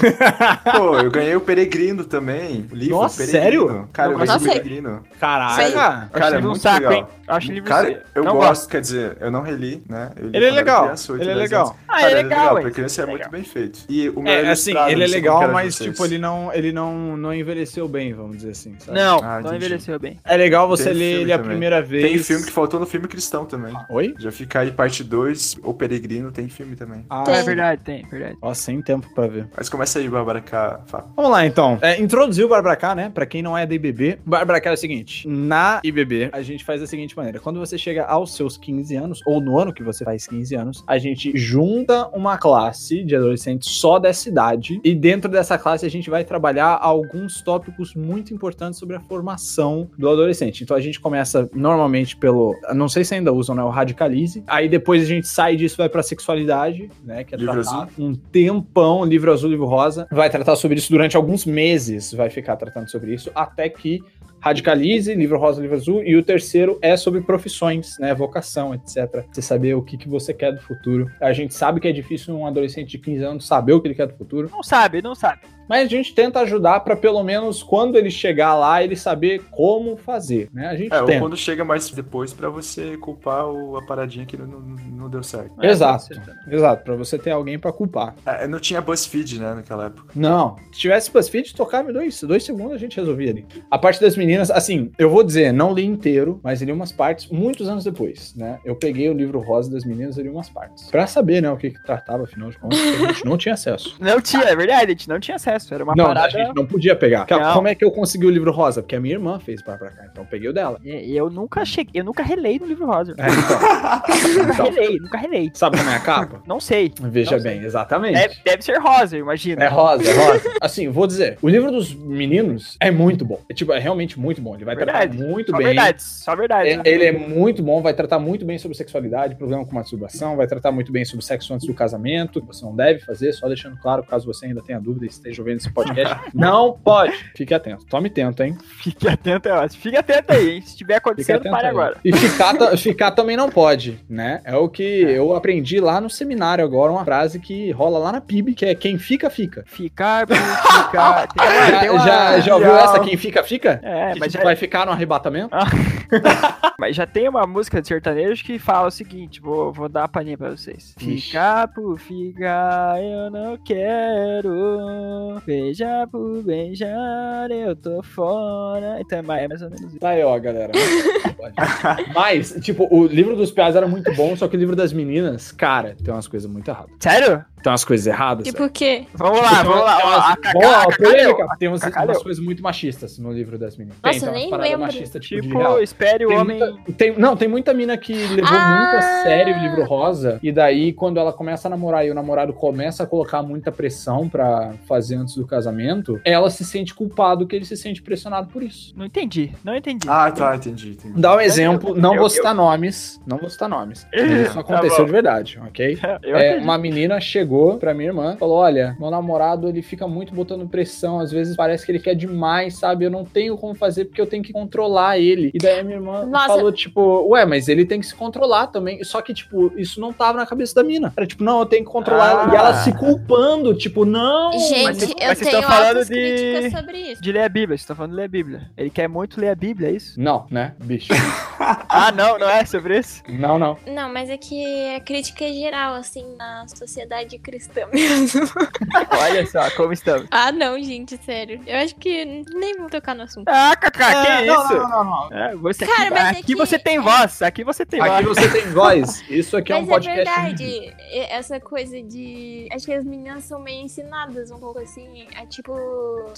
Pô, 0.76 0.98
eu 0.98 1.10
ganhei 1.10 1.36
o 1.36 1.40
Peregrino 1.40 2.04
também. 2.04 2.66
O 2.72 2.74
livro 2.74 2.96
Nossa, 2.96 3.18
Peregrino. 3.18 3.42
sério? 3.68 3.88
Cara, 3.92 4.12
eu 4.12 4.18
ganhei 4.18 4.34
o 4.34 4.36
eu- 4.36 4.40
Peregrino. 4.40 5.02
Caraca! 5.20 5.62
Acho 5.62 6.10
Cara, 6.12 6.36
é 6.36 6.38
um 6.38 6.42
muito 6.42 6.58
saco, 6.58 6.78
legal. 6.80 6.92
hein? 6.94 7.06
Acho 7.28 7.46
esse 7.46 7.52
livro 7.54 7.68
Cara, 7.68 8.02
eu 8.14 8.24
não 8.24 8.32
gosto, 8.36 8.68
quer 8.68 8.80
dizer, 8.80 9.16
eu 9.20 9.30
não 9.30 9.42
reli, 9.42 9.82
né? 9.88 10.10
Eu 10.16 10.28
li 10.28 10.36
Ele 10.36 10.46
é 10.46 10.50
legal, 10.50 10.84
criança, 10.84 11.12
ele 11.12 11.30
é 11.30 11.34
legal. 11.34 11.66
anos. 11.68 11.76
Ah, 11.86 11.92
Cara, 12.00 12.10
ele 12.10 12.20
é 12.20 12.22
legal, 12.24 12.60
Pra 12.60 12.70
criança 12.70 13.00
é, 13.00 13.04
É 13.04 13.06
muito 13.06 13.18
legal. 13.18 13.30
bem 13.32 13.44
feito. 13.44 13.80
E 13.88 14.08
o 14.08 14.20
meu 14.22 14.32
É, 14.32 14.50
assim, 14.50 14.72
ele 14.88 15.04
é 15.04 15.06
como 15.06 15.12
legal, 15.34 15.48
de 15.48 15.54
mas, 15.54 15.74
vocês. 15.74 15.90
tipo, 15.90 16.04
ele 16.04 16.18
não, 16.18 16.52
ele 16.52 16.72
não, 16.72 17.16
não 17.16 17.34
envelheceu 17.34 17.86
bem, 17.88 18.12
vamos 18.12 18.36
dizer 18.38 18.50
assim, 18.50 18.74
sabe? 18.78 18.98
Não, 18.98 19.18
Ah, 19.22 19.40
não 19.40 19.54
envelheceu 19.54 19.98
bem. 19.98 20.18
É 20.24 20.36
legal 20.36 20.68
você 20.68 20.84
Tem 20.90 20.94
ler 20.94 21.20
ele 21.22 21.32
a 21.32 21.36
também. 21.36 21.50
primeira 21.52 21.82
vez. 21.82 22.02
Tem 22.04 22.18
filme 22.18 22.44
que 22.46 22.52
faltou 22.52 22.78
no 22.80 22.86
filme 22.86 23.06
cristão 23.08 23.44
também. 23.44 23.74
Oi? 23.90 24.14
Já 24.18 24.30
fica 24.32 24.60
aí 24.60 24.70
parte 24.70 25.02
2, 25.04 25.58
O 25.62 25.74
Peregrino, 25.74 26.30
tem 26.30 26.48
filme 26.48 26.76
também. 26.76 27.04
Ah, 27.10 27.22
Tem. 27.24 27.34
É 27.34 27.42
verdade, 27.42 27.80
tem, 27.82 28.04
verdade. 28.08 28.36
Nossa, 28.42 28.62
sem 28.62 28.80
tempo 28.82 29.08
pra 29.14 29.26
ver. 29.26 29.48
Mas 29.56 29.68
começa 29.68 29.98
aí, 29.98 30.08
Bárbara 30.08 30.40
K. 30.40 30.80
Fábio. 30.86 31.10
Vamos 31.16 31.30
lá, 31.30 31.44
então. 31.46 31.78
É, 31.82 32.00
introduzir 32.00 32.44
o 32.44 32.48
Barbracá, 32.48 32.94
né? 32.94 33.10
Pra 33.12 33.26
quem 33.26 33.42
não 33.42 33.56
é 33.56 33.66
da 33.66 33.74
IBB. 33.74 34.18
O 34.26 34.30
Barbracá 34.30 34.70
é 34.70 34.72
o 34.72 34.76
seguinte. 34.76 35.26
Na 35.28 35.80
IBB, 35.84 36.30
a 36.32 36.42
gente 36.42 36.64
faz 36.64 36.80
da 36.80 36.86
seguinte 36.86 37.16
maneira. 37.16 37.38
Quando 37.40 37.58
você 37.58 37.76
chega 37.76 38.04
aos 38.04 38.34
seus 38.34 38.56
15 38.56 38.94
anos, 38.96 39.20
ou 39.26 39.40
no 39.40 39.58
ano 39.58 39.72
que 39.72 39.82
você 39.82 40.04
faz 40.04 40.26
15 40.26 40.54
anos, 40.54 40.84
a 40.86 40.96
gente 40.98 41.36
junta 41.36 42.06
uma 42.08 42.38
classe 42.38 43.02
de 43.04 43.14
adolescentes 43.16 43.68
só 43.70 43.98
dessa 43.98 44.28
idade. 44.28 44.80
E 44.84 44.94
dentro 44.94 45.19
dessa 45.28 45.58
classe, 45.58 45.84
a 45.84 45.90
gente 45.90 46.08
vai 46.10 46.24
trabalhar 46.24 46.78
alguns 46.80 47.42
tópicos 47.42 47.94
muito 47.94 48.32
importantes 48.34 48.78
sobre 48.78 48.96
a 48.96 49.00
formação 49.00 49.90
do 49.98 50.08
adolescente. 50.08 50.62
Então, 50.62 50.76
a 50.76 50.80
gente 50.80 51.00
começa 51.00 51.48
normalmente 51.54 52.16
pelo... 52.16 52.54
Não 52.74 52.88
sei 52.88 53.04
se 53.04 53.14
ainda 53.14 53.32
usam, 53.32 53.54
né? 53.54 53.62
O 53.62 53.68
radicalize. 53.68 54.42
Aí, 54.46 54.68
depois, 54.68 55.02
a 55.02 55.06
gente 55.06 55.26
sai 55.28 55.56
disso 55.56 55.76
e 55.76 55.78
vai 55.78 55.88
pra 55.88 56.02
sexualidade, 56.02 56.90
né? 57.04 57.24
Que 57.24 57.34
é 57.34 57.38
Livro 57.38 57.62
tratar 57.62 57.84
azul. 57.84 58.06
um 58.06 58.14
tempão, 58.14 59.04
livro 59.04 59.32
azul, 59.32 59.50
livro 59.50 59.66
rosa. 59.66 60.06
Vai 60.10 60.30
tratar 60.30 60.56
sobre 60.56 60.78
isso 60.78 60.90
durante 60.90 61.16
alguns 61.16 61.44
meses, 61.44 62.12
vai 62.12 62.30
ficar 62.30 62.56
tratando 62.56 62.90
sobre 62.90 63.14
isso, 63.14 63.30
até 63.34 63.68
que 63.68 64.02
radicalize, 64.40 65.14
livro 65.14 65.38
rosa, 65.38 65.60
livro 65.60 65.76
azul, 65.76 66.02
e 66.02 66.16
o 66.16 66.22
terceiro 66.22 66.78
é 66.82 66.96
sobre 66.96 67.20
profissões, 67.20 67.98
né, 67.98 68.14
vocação, 68.14 68.74
etc. 68.74 69.24
Você 69.30 69.42
saber 69.42 69.74
o 69.74 69.82
que, 69.82 69.96
que 69.96 70.08
você 70.08 70.32
quer 70.32 70.52
do 70.52 70.60
futuro. 70.60 71.10
A 71.20 71.32
gente 71.32 71.54
sabe 71.54 71.80
que 71.80 71.88
é 71.88 71.92
difícil 71.92 72.36
um 72.36 72.46
adolescente 72.46 72.90
de 72.90 72.98
15 72.98 73.22
anos 73.24 73.46
saber 73.46 73.72
o 73.72 73.80
que 73.80 73.88
ele 73.88 73.94
quer 73.94 74.06
do 74.06 74.16
futuro, 74.16 74.50
Não 74.50 74.62
sabe, 74.62 75.02
não 75.02 75.14
sabe. 75.14 75.42
Mas 75.70 75.86
a 75.86 75.88
gente 75.88 76.12
tenta 76.12 76.40
ajudar 76.40 76.80
para 76.80 76.96
pelo 76.96 77.22
menos 77.22 77.62
quando 77.62 77.96
ele 77.96 78.10
chegar 78.10 78.54
lá, 78.56 78.82
ele 78.82 78.96
saber 78.96 79.42
como 79.50 79.96
fazer, 79.96 80.48
né? 80.52 80.66
A 80.66 80.76
gente 80.76 80.92
É, 80.92 81.00
ou 81.00 81.06
tenta. 81.06 81.20
quando 81.20 81.36
chega 81.36 81.64
mais 81.64 81.88
depois 81.90 82.32
pra 82.34 82.48
você 82.48 82.96
culpar 82.96 83.46
o, 83.46 83.76
a 83.76 83.82
paradinha 83.86 84.26
que 84.26 84.36
não, 84.36 84.46
não, 84.46 84.60
não 84.60 85.08
deu 85.08 85.22
certo. 85.22 85.52
É, 85.62 85.70
Exato, 85.70 86.06
ser. 86.06 86.20
exato, 86.48 86.82
para 86.82 86.96
você 86.96 87.16
ter 87.16 87.30
alguém 87.30 87.56
para 87.58 87.72
culpar. 87.72 88.16
É, 88.26 88.48
não 88.48 88.58
tinha 88.58 88.80
BuzzFeed, 88.80 89.38
né, 89.38 89.54
naquela 89.54 89.86
época. 89.86 90.08
Não. 90.14 90.56
Se 90.72 90.80
tivesse 90.80 91.10
BuzzFeed, 91.12 91.54
tocava 91.54 91.92
dois, 91.92 92.20
dois 92.24 92.42
segundos 92.44 92.72
a 92.72 92.78
gente 92.78 92.96
resolvia 92.96 93.30
ali. 93.30 93.46
A 93.70 93.78
parte 93.78 94.00
das 94.00 94.16
meninas 94.16 94.50
assim, 94.50 94.90
eu 94.98 95.08
vou 95.08 95.22
dizer, 95.22 95.52
não 95.52 95.72
li 95.72 95.84
inteiro, 95.84 96.40
mas 96.42 96.60
li 96.60 96.72
umas 96.72 96.90
partes 96.90 97.28
muitos 97.30 97.68
anos 97.68 97.84
depois, 97.84 98.34
né? 98.34 98.58
Eu 98.64 98.74
peguei 98.74 99.08
o 99.08 99.12
livro 99.14 99.38
Rosa 99.38 99.70
das 99.70 99.84
Meninas 99.84 100.16
e 100.18 100.22
li 100.22 100.28
umas 100.28 100.48
partes. 100.50 100.88
Pra 100.90 101.06
saber, 101.06 101.40
né, 101.40 101.50
o 101.50 101.56
que, 101.56 101.70
que 101.70 101.82
tratava, 101.84 102.24
afinal 102.24 102.50
de 102.50 102.58
contas, 102.58 102.78
a 102.80 103.06
gente 103.12 103.24
não 103.24 103.38
tinha 103.38 103.54
acesso. 103.54 103.96
Não 104.00 104.20
tinha, 104.20 104.42
é 104.44 104.56
verdade, 104.56 104.86
a 104.86 104.88
gente 104.88 105.08
não 105.08 105.20
tinha 105.20 105.36
acesso. 105.36 105.59
Era 105.70 105.84
uma 105.84 105.94
não, 105.96 106.06
parada. 106.06 106.26
a 106.26 106.30
gente 106.30 106.54
não 106.54 106.66
podia 106.66 106.94
pegar. 106.96 107.26
Não. 107.30 107.54
Como 107.54 107.68
é 107.68 107.74
que 107.74 107.84
eu 107.84 107.90
consegui 107.90 108.26
o 108.26 108.30
livro 108.30 108.50
Rosa? 108.52 108.82
Porque 108.82 108.94
a 108.96 109.00
minha 109.00 109.14
irmã 109.14 109.38
fez 109.40 109.62
para 109.62 109.76
pra 109.78 109.90
cá, 109.90 110.06
então 110.10 110.24
eu 110.24 110.28
peguei 110.28 110.48
o 110.48 110.52
dela. 110.52 110.78
E 110.84 111.10
e 111.10 111.16
eu 111.16 111.28
nunca 111.30 111.64
cheguei, 111.64 112.00
eu 112.00 112.04
nunca 112.04 112.22
relei 112.22 112.58
no 112.58 112.66
livro 112.66 112.86
rosa. 112.86 113.14
É, 113.18 113.26
então, 113.26 113.60
Nunca 114.44 114.52
então, 114.52 114.64
relei, 114.70 114.98
nunca 114.98 115.18
relei. 115.18 115.50
sabe 115.54 115.78
como 115.78 115.90
é 115.90 115.96
a 115.96 116.00
capa? 116.00 116.42
Não 116.46 116.60
sei. 116.60 116.92
Veja 117.00 117.32
Não 117.32 117.40
sei. 117.40 117.52
bem, 117.56 117.64
exatamente. 117.64 118.14
Deve, 118.14 118.34
deve 118.44 118.62
ser 118.62 118.78
rosa, 118.78 119.16
eu 119.16 119.20
imagino. 119.20 119.62
É 119.62 119.68
rosa, 119.68 120.08
é 120.08 120.12
rosa. 120.14 120.50
Assim, 120.60 120.88
vou 120.88 121.06
dizer, 121.06 121.38
o 121.42 121.48
livro 121.48 121.70
dos 121.70 121.92
meninos 121.94 122.76
é 122.80 122.90
muito 122.90 123.24
bom. 123.24 123.40
É 123.48 123.54
tipo, 123.54 123.72
é 123.72 123.78
realmente 123.78 124.18
muito 124.18 124.40
bom. 124.40 124.54
Ele 124.54 124.64
vai 124.64 124.76
Verdade. 124.76 125.16
tratar 125.16 125.28
muito 125.30 125.50
Só 125.50 125.56
bem. 125.56 125.66
verdade, 125.68 126.02
só 126.02 126.36
verdade. 126.36 126.68
É- 126.70 126.82
Ele 126.84 127.04
é 127.04 127.12
muito 127.12 127.62
bom, 127.62 127.80
vai 127.82 127.94
tratar 127.94 128.18
muito 128.18 128.44
bem 128.44 128.58
sobre 128.58 128.76
sexualidade, 128.76 129.34
problema 129.36 129.64
com 129.64 129.74
masturbação, 129.74 130.36
vai 130.36 130.46
tratar 130.46 130.70
muito 130.72 130.92
bem 130.92 131.04
sobre 131.04 131.24
sexo 131.24 131.52
antes 131.54 131.66
do 131.66 131.74
casamento, 131.74 132.40
que 132.40 132.46
você 132.46 132.64
não 132.64 132.74
deve 132.74 133.00
fazer, 133.00 133.32
só 133.32 133.48
deixando 133.48 133.76
claro, 133.78 134.02
caso 134.04 134.26
você 134.26 134.46
ainda 134.46 134.62
tenha 134.62 134.78
dúvida 134.80 135.06
e 135.06 135.08
esteja 135.08 135.40
ouvindo 135.42 135.49
esse 135.58 135.70
podcast, 135.70 136.16
não 136.34 136.72
pode. 136.72 137.14
Fique 137.36 137.52
atento, 137.54 137.84
tome 137.86 138.10
tento, 138.10 138.42
hein? 138.42 138.56
Fique 138.82 139.08
atento, 139.08 139.48
é 139.48 139.52
ótimo. 139.52 139.82
Fique 139.82 139.96
atento 139.96 140.32
aí, 140.32 140.50
hein? 140.50 140.62
Se 140.62 140.68
estiver 140.68 140.94
Fique 140.94 141.08
acontecendo, 141.08 141.42
pare 141.50 141.66
aí. 141.66 141.70
agora. 141.70 141.96
E 142.04 142.12
ficar, 142.12 142.76
ficar 142.76 143.10
também 143.12 143.36
não 143.36 143.50
pode, 143.50 144.00
né? 144.08 144.40
É 144.44 144.56
o 144.56 144.68
que 144.68 144.82
eu 144.82 145.34
aprendi 145.34 145.80
lá 145.80 146.00
no 146.00 146.10
seminário 146.10 146.64
agora, 146.64 146.92
uma 146.92 147.04
frase 147.04 147.38
que 147.38 147.70
rola 147.72 147.98
lá 147.98 148.12
na 148.12 148.20
PIB, 148.20 148.54
que 148.54 148.64
é 148.66 148.74
quem 148.74 148.98
fica, 148.98 149.28
fica. 149.30 149.64
Ficar 149.66 150.26
ficar. 150.26 151.28
Já, 151.80 151.98
já, 151.98 152.40
já 152.40 152.54
ouviu 152.56 152.76
essa? 152.76 153.00
Quem 153.00 153.16
fica, 153.16 153.42
fica? 153.42 153.80
É, 153.82 154.12
Que, 154.12 154.20
mas 154.20 154.32
tipo, 154.32 154.42
já, 154.42 154.44
vai 154.44 154.56
ficar 154.56 154.86
no 154.86 154.92
arrebatamento? 154.92 155.50
mas 156.78 156.96
já 156.96 157.06
tem 157.06 157.28
uma 157.28 157.46
música 157.46 157.80
de 157.80 157.88
sertanejo 157.88 158.44
que 158.44 158.58
fala 158.58 158.88
o 158.88 158.90
seguinte: 158.90 159.40
vou, 159.40 159.72
vou 159.72 159.88
dar 159.88 160.04
a 160.04 160.08
palhinha 160.08 160.36
pra 160.38 160.50
vocês. 160.50 160.94
Ficar 160.98 161.68
por 161.68 161.98
ficar, 161.98 162.96
eu 163.02 163.30
não 163.30 163.56
quero. 163.58 165.40
Beijar 165.46 166.06
por 166.08 166.42
beijar, 166.42 167.50
eu 167.50 167.74
tô 167.76 168.02
fora. 168.02 168.98
Então 169.00 169.18
é 169.18 169.22
mais, 169.22 169.42
é 169.44 169.48
mais 169.48 169.62
ou 169.62 169.70
menos 169.70 169.84
isso. 169.90 169.98
Tá 169.98 170.10
aí, 170.10 170.22
ó, 170.22 170.38
galera. 170.38 170.72
Mas, 172.14 172.52
tipo, 172.60 172.86
o 172.94 173.06
livro 173.06 173.34
dos 173.36 173.50
piados 173.50 173.76
era 173.76 173.86
muito 173.86 174.12
bom, 174.14 174.36
só 174.36 174.46
que 174.48 174.56
o 174.56 174.58
livro 174.60 174.76
das 174.76 174.92
meninas, 174.92 175.50
cara, 175.52 175.96
tem 176.02 176.12
umas 176.12 176.26
coisas 176.28 176.50
muito 176.50 176.68
erradas. 176.70 176.90
Sério? 177.00 177.44
Tem 177.62 177.70
umas 177.70 177.84
coisas 177.84 178.06
erradas. 178.06 178.44
Velho. 178.44 178.56
por 178.56 178.70
quê? 178.70 179.06
Vamos 179.14 179.40
lá, 179.40 179.62
vamos 179.62 179.80
lá. 179.84 179.96
Tem 179.96 180.06
ó, 180.06 180.08
umas- 180.08 180.24
a 180.30 180.36
Cacá- 180.36 180.52
Boa, 180.52 180.82
a 180.82 180.96
polêmica. 180.96 181.56
Tem 181.58 181.68
umas, 181.68 181.82
umas 181.82 182.22
coisas 182.22 182.42
muito 182.44 182.62
machistas 182.62 183.18
no 183.18 183.30
livro 183.32 183.58
das 183.58 183.76
meninas. 183.76 183.98
Nossa, 184.02 184.18
tem, 184.32 184.48
tem 184.48 184.50
nem 184.50 184.60
lembro. 184.60 184.80
machistas, 184.80 185.24
tipo, 185.24 185.42
Tipo, 185.42 185.58
real. 186.00 186.12
espere 186.14 186.24
o 186.24 186.28
Tem 186.28 186.38
homem. 186.38 186.58
muita- 186.58 186.92
tem- 186.96 187.18
não, 187.18 187.36
tem 187.36 187.48
muita 187.48 187.74
mina 187.74 187.96
que 187.96 188.12
levou 188.12 188.50
Ah! 188.56 188.78
muito 188.80 188.96
a 188.96 189.02
sério 189.22 189.56
o 189.56 189.58
livro 189.60 189.84
rosa. 189.84 190.38
E 190.42 190.50
daí, 190.52 190.92
quando 190.92 191.18
ela 191.18 191.32
começa 191.32 191.68
a 191.68 191.70
namorar 191.70 192.06
e 192.06 192.10
o 192.10 192.14
namorado 192.14 192.52
começa 192.52 193.02
a 193.02 193.06
colocar 193.06 193.42
muita 193.42 193.70
pressão 193.70 194.28
pra 194.28 194.72
fazer 194.86 195.16
antes 195.16 195.34
do 195.36 195.46
casamento, 195.46 196.20
ela 196.24 196.50
se 196.50 196.64
sente 196.64 196.94
culpado 196.94 197.46
que 197.46 197.54
ele 197.56 197.64
se 197.64 197.76
sente 197.76 198.02
pressionado 198.02 198.48
por 198.48 198.62
isso. 198.62 198.92
Não 198.96 199.06
entendi, 199.06 199.52
não 199.64 199.74
entendi. 199.76 200.06
Ah, 200.08 200.30
tá, 200.30 200.56
entendi, 200.56 200.90
entendi. 200.90 201.20
Dá 201.20 201.36
um 201.36 201.40
exemplo, 201.40 201.94
não 201.94 202.16
vou 202.16 202.28
citar 202.30 202.54
nomes, 202.54 203.20
não 203.26 203.38
vou 203.38 203.48
citar 203.48 203.68
nomes. 203.68 204.06
Mas 204.12 204.22
isso 204.50 204.58
aconteceu 204.58 204.98
bom. 204.98 205.04
de 205.04 205.12
verdade, 205.12 205.60
ok? 205.66 205.98
É, 206.22 206.56
uma 206.58 206.78
menina 206.78 207.20
chegou 207.20 207.76
pra 207.78 207.92
minha 207.94 208.08
irmã, 208.08 208.36
falou: 208.38 208.56
Olha, 208.58 208.96
meu 209.00 209.10
namorado 209.10 209.68
ele 209.68 209.82
fica 209.82 210.06
muito 210.06 210.34
botando 210.34 210.66
pressão, 210.68 211.18
às 211.20 211.30
vezes 211.30 211.56
parece 211.56 211.84
que 211.84 211.92
ele 211.92 211.98
quer 211.98 212.14
demais, 212.14 212.78
sabe? 212.78 213.04
Eu 213.04 213.10
não 213.10 213.24
tenho 213.24 213.56
como 213.56 213.74
fazer 213.74 214.04
porque 214.06 214.20
eu 214.20 214.26
tenho 214.26 214.42
que 214.42 214.52
controlar 214.52 215.18
ele. 215.18 215.50
E 215.54 215.58
daí 215.58 215.80
a 215.80 215.84
minha 215.90 215.96
irmã 215.98 216.26
Nossa. 216.26 216.48
falou: 216.48 216.72
Tipo, 216.72 217.26
ué, 217.30 217.44
mas 217.44 217.68
ele 217.68 217.84
tem 217.84 218.00
que 218.00 218.06
se 218.06 218.14
controlar 218.14 218.68
também. 218.68 219.02
Só 219.04 219.20
que, 219.22 219.34
tipo, 219.34 219.72
isso 219.76 220.00
não 220.00 220.12
tava 220.12 220.38
na 220.38 220.46
cabeça 220.46 220.74
da 220.74 220.82
mina. 220.84 221.12
Era 221.16 221.26
tipo, 221.26 221.42
não, 221.44 221.60
eu 221.60 221.66
tenho 221.66 221.84
que 221.84 221.90
controlar 221.90 222.28
Ah. 222.28 222.42
ela. 222.44 222.52
E 222.52 222.56
ela 222.56 222.74
se 222.74 222.92
culpando, 222.96 223.74
tipo, 223.74 224.04
não. 224.04 224.52
Gente, 224.52 224.82
mas 224.84 225.02
eu 225.02 225.08
vocês 225.08 225.38
tenho 225.38 225.48
estão 225.58 225.62
falando 225.62 226.04
de- 226.04 226.70
sobre 226.70 226.98
isso. 226.98 227.22
De 227.22 227.32
ler 227.32 227.42
a 227.42 227.48
Bíblia, 227.48 227.76
você 227.78 227.86
tá 227.86 227.94
falando 227.94 228.10
de 228.12 228.16
ler 228.16 228.24
a 228.24 228.28
Bíblia. 228.28 228.70
Ele 228.76 228.90
quer 228.90 229.08
muito 229.08 229.40
ler 229.40 229.48
a 229.50 229.54
Bíblia, 229.54 229.88
é 229.88 229.92
isso? 229.92 230.20
Não, 230.20 230.46
né, 230.50 230.74
bicho? 230.80 231.08
ah, 231.88 232.12
não, 232.12 232.38
não 232.38 232.48
é 232.48 232.64
sobre 232.64 232.98
isso? 232.98 233.22
não, 233.28 233.58
não. 233.58 233.76
Não, 233.86 234.12
mas 234.12 234.28
é 234.30 234.36
que 234.36 234.94
a 234.96 235.00
crítica 235.00 235.44
é 235.44 235.52
geral, 235.52 235.94
assim, 235.94 236.24
na 236.36 236.66
sociedade 236.68 237.38
cristã 237.38 237.82
mesmo. 237.92 238.42
Olha 239.20 239.46
só 239.46 239.70
como 239.76 239.92
estamos. 239.92 240.26
ah, 240.30 240.52
não, 240.52 240.80
gente, 240.82 241.16
sério. 241.24 241.60
Eu 241.66 241.78
acho 241.78 241.94
que 241.96 242.24
nem 242.54 242.76
vou 242.78 242.88
tocar 242.88 243.14
no 243.14 243.22
assunto. 243.22 243.48
Ah, 243.48 243.74
Cacá, 243.76 244.22
que 244.22 244.28
É, 244.30 244.46
isso? 244.46 244.74
não, 244.74 244.88
não, 244.88 245.04
não, 245.04 245.04
não. 245.30 245.36
É, 245.36 245.54
você 245.56 245.79
Cara, 245.86 246.02
aqui, 246.02 246.10
mas 246.10 246.24
é 246.24 246.30
aqui 246.30 246.42
que- 246.44 246.54
você 246.56 246.78
tem 246.78 246.98
voz, 246.98 247.42
aqui 247.42 247.64
você 247.64 247.86
tem 247.86 248.00
Aqui 248.00 248.24
voz. 248.24 248.38
você 248.38 248.48
tem 248.50 248.66
voz. 248.72 249.22
Isso 249.30 249.56
aqui 249.56 249.72
é 249.72 249.76
um 249.76 249.80
Mas 249.80 249.88
é 249.88 249.92
podcast. 249.92 250.16
verdade, 250.24 250.64
e- 250.64 251.18
essa 251.30 251.58
coisa 251.60 252.00
de. 252.02 252.68
Acho 252.72 252.86
que 252.86 252.92
as 252.92 253.04
meninas 253.04 253.44
são 253.44 253.60
meio 253.60 253.84
ensinadas 253.84 254.50
um 254.50 254.58
pouco 254.58 254.78
assim. 254.78 255.26
É 255.40 255.46
tipo, 255.46 255.72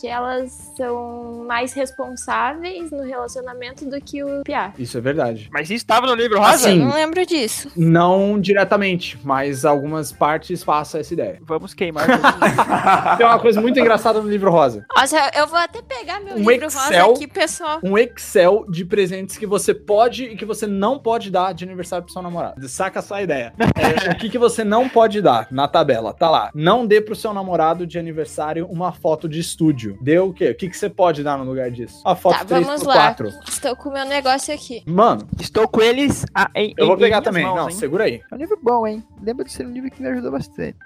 que 0.00 0.07
elas 0.09 0.72
são 0.76 1.44
mais 1.46 1.72
responsáveis 1.72 2.90
no 2.90 3.02
relacionamento 3.02 3.85
do 3.85 4.00
que 4.00 4.22
o 4.22 4.42
Piá. 4.44 4.72
Isso 4.78 4.96
é 4.98 5.00
verdade. 5.00 5.48
Mas 5.52 5.70
isso 5.70 5.87
tava 5.87 6.07
no 6.07 6.14
livro 6.14 6.38
rosa? 6.38 6.68
Assim, 6.68 6.78
Não 6.78 6.92
lembro 6.94 7.24
disso. 7.26 7.70
Não 7.76 8.40
diretamente, 8.40 9.18
mas 9.24 9.64
algumas 9.64 10.12
partes 10.12 10.62
passam 10.64 11.00
essa 11.00 11.12
ideia. 11.12 11.38
Vamos 11.42 11.74
queimar. 11.74 12.07
Tem 13.16 13.26
uma 13.26 13.38
coisa 13.38 13.61
muito 13.61 13.78
engraçada 13.78 14.20
no 14.20 14.28
livro 14.28 14.50
rosa. 14.50 14.85
Nossa, 14.94 15.31
eu 15.35 15.46
vou 15.46 15.59
até 15.59 15.81
pegar 15.83 16.20
meu 16.20 16.35
Um 16.37 16.50
livro 16.50 16.66
Excel. 16.66 17.07
rosa 17.07 17.16
aqui, 17.16 17.26
pessoal. 17.26 17.81
Um 17.83 17.96
Excel 17.98 18.64
de 18.68 18.85
presentes 18.85 19.32
que 19.38 19.47
você 19.47 19.73
pode 19.75 20.25
e 20.25 20.37
que 20.37 20.45
você 20.45 20.66
não 20.66 20.99
pode 20.99 21.31
dar 21.31 21.53
de 21.53 21.64
aniversário 21.64 22.05
pro 22.05 22.12
seu 22.12 22.23
namorado. 22.23 22.68
Saca 22.68 23.01
só 23.03 23.16
a 23.16 23.23
ideia. 23.23 23.53
É, 23.59 24.12
o 24.12 24.16
que, 24.16 24.29
que 24.31 24.38
você 24.38 24.64
não 24.64 24.88
pode 24.88 25.21
dar 25.21 25.47
na 25.51 25.66
tabela? 25.68 26.12
Tá 26.14 26.31
lá. 26.31 26.51
Não 26.55 26.87
dê 26.87 27.01
pro 27.01 27.14
seu 27.14 27.33
namorado 27.33 27.87
de 27.87 27.99
aniversário 27.99 28.66
uma 28.66 28.92
foto 28.92 29.29
de 29.29 29.40
estúdio. 29.40 29.99
Dê 30.03 30.18
o 30.18 30.33
quê? 30.33 30.51
O 30.51 30.55
que, 30.55 30.68
que 30.68 30.77
você 30.77 30.88
pode 30.88 31.23
dar 31.23 31.37
no 31.38 31.45
lugar 31.45 31.71
disso? 31.71 32.01
A 32.05 32.14
foto 32.14 32.38
Tá, 32.47 32.61
vamos 32.61 32.83
3x4. 32.83 33.33
Estou 33.49 33.77
com 33.77 33.88
o 33.88 33.92
meu 33.92 34.05
negócio 34.05 34.55
aqui. 34.55 34.83
Mano, 34.87 35.27
Estou 35.40 35.68
com 35.68 35.81
eles 35.81 36.25
ah, 36.35 36.51
em, 36.55 36.73
eu 36.77 36.87
vou 36.87 36.97
em- 36.97 37.01
pegar 37.01 37.21
também. 37.23 37.45
mãos, 37.45 37.57
não, 37.57 37.68
hein? 37.71 37.77
segura 37.77 38.05
aí. 38.05 38.21
É 38.31 38.35
um 38.35 38.38
livro 38.38 38.59
bom, 38.62 38.87
hein? 38.87 39.03
Lembra 39.23 39.45
de 39.45 39.53
ser 39.53 39.66
um 39.66 39.71
livro 39.73 39.90
que 39.90 40.01
me 40.03 40.09
ajudou 40.09 40.31
bastante. 40.33 40.77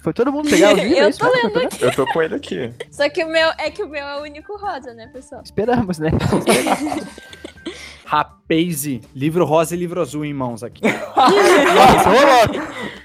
Foi 0.00 0.12
todo 0.12 0.30
mundo 0.32 0.48
pegar 0.50 0.72
o 0.74 0.76
livro? 0.76 0.96
Eu 0.96 1.16
tô 1.16 1.26
lendo 1.28 1.58
aqui. 1.66 1.84
Eu 1.84 1.92
tô 1.94 2.06
com 2.06 2.22
ele 2.22 2.34
aqui. 2.36 2.72
Só 2.90 3.08
que 3.10 3.24
o 3.24 3.28
meu 3.28 3.48
é 3.58 3.70
que 3.70 3.82
o 3.82 3.88
meu 3.88 4.04
é 4.06 4.18
o 4.18 4.22
único 4.22 4.56
rosa, 4.56 4.94
né, 4.94 5.08
pessoal? 5.12 5.42
Esperamos, 5.44 5.98
né? 5.98 6.10
Rapaze, 8.08 9.02
livro 9.14 9.44
rosa 9.44 9.74
e 9.74 9.78
livro 9.78 10.00
azul 10.00 10.24
em 10.24 10.32
mãos 10.32 10.62
aqui. 10.62 10.80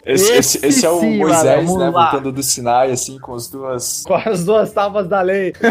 Esse, 0.05 0.31
esse, 0.33 0.65
Esse 0.65 0.85
é 0.85 0.89
o 0.89 0.99
sim, 0.99 1.17
Moisés, 1.17 1.65
mano, 1.65 1.79
né? 1.79 1.91
Voltando 1.91 2.31
do 2.31 2.43
Sinai, 2.43 2.91
assim, 2.91 3.17
com 3.19 3.33
as 3.35 3.49
duas. 3.49 4.03
Com 4.05 4.15
as 4.15 4.43
duas 4.43 4.71
tábuas 4.71 5.07
da 5.07 5.21
lei. 5.21 5.53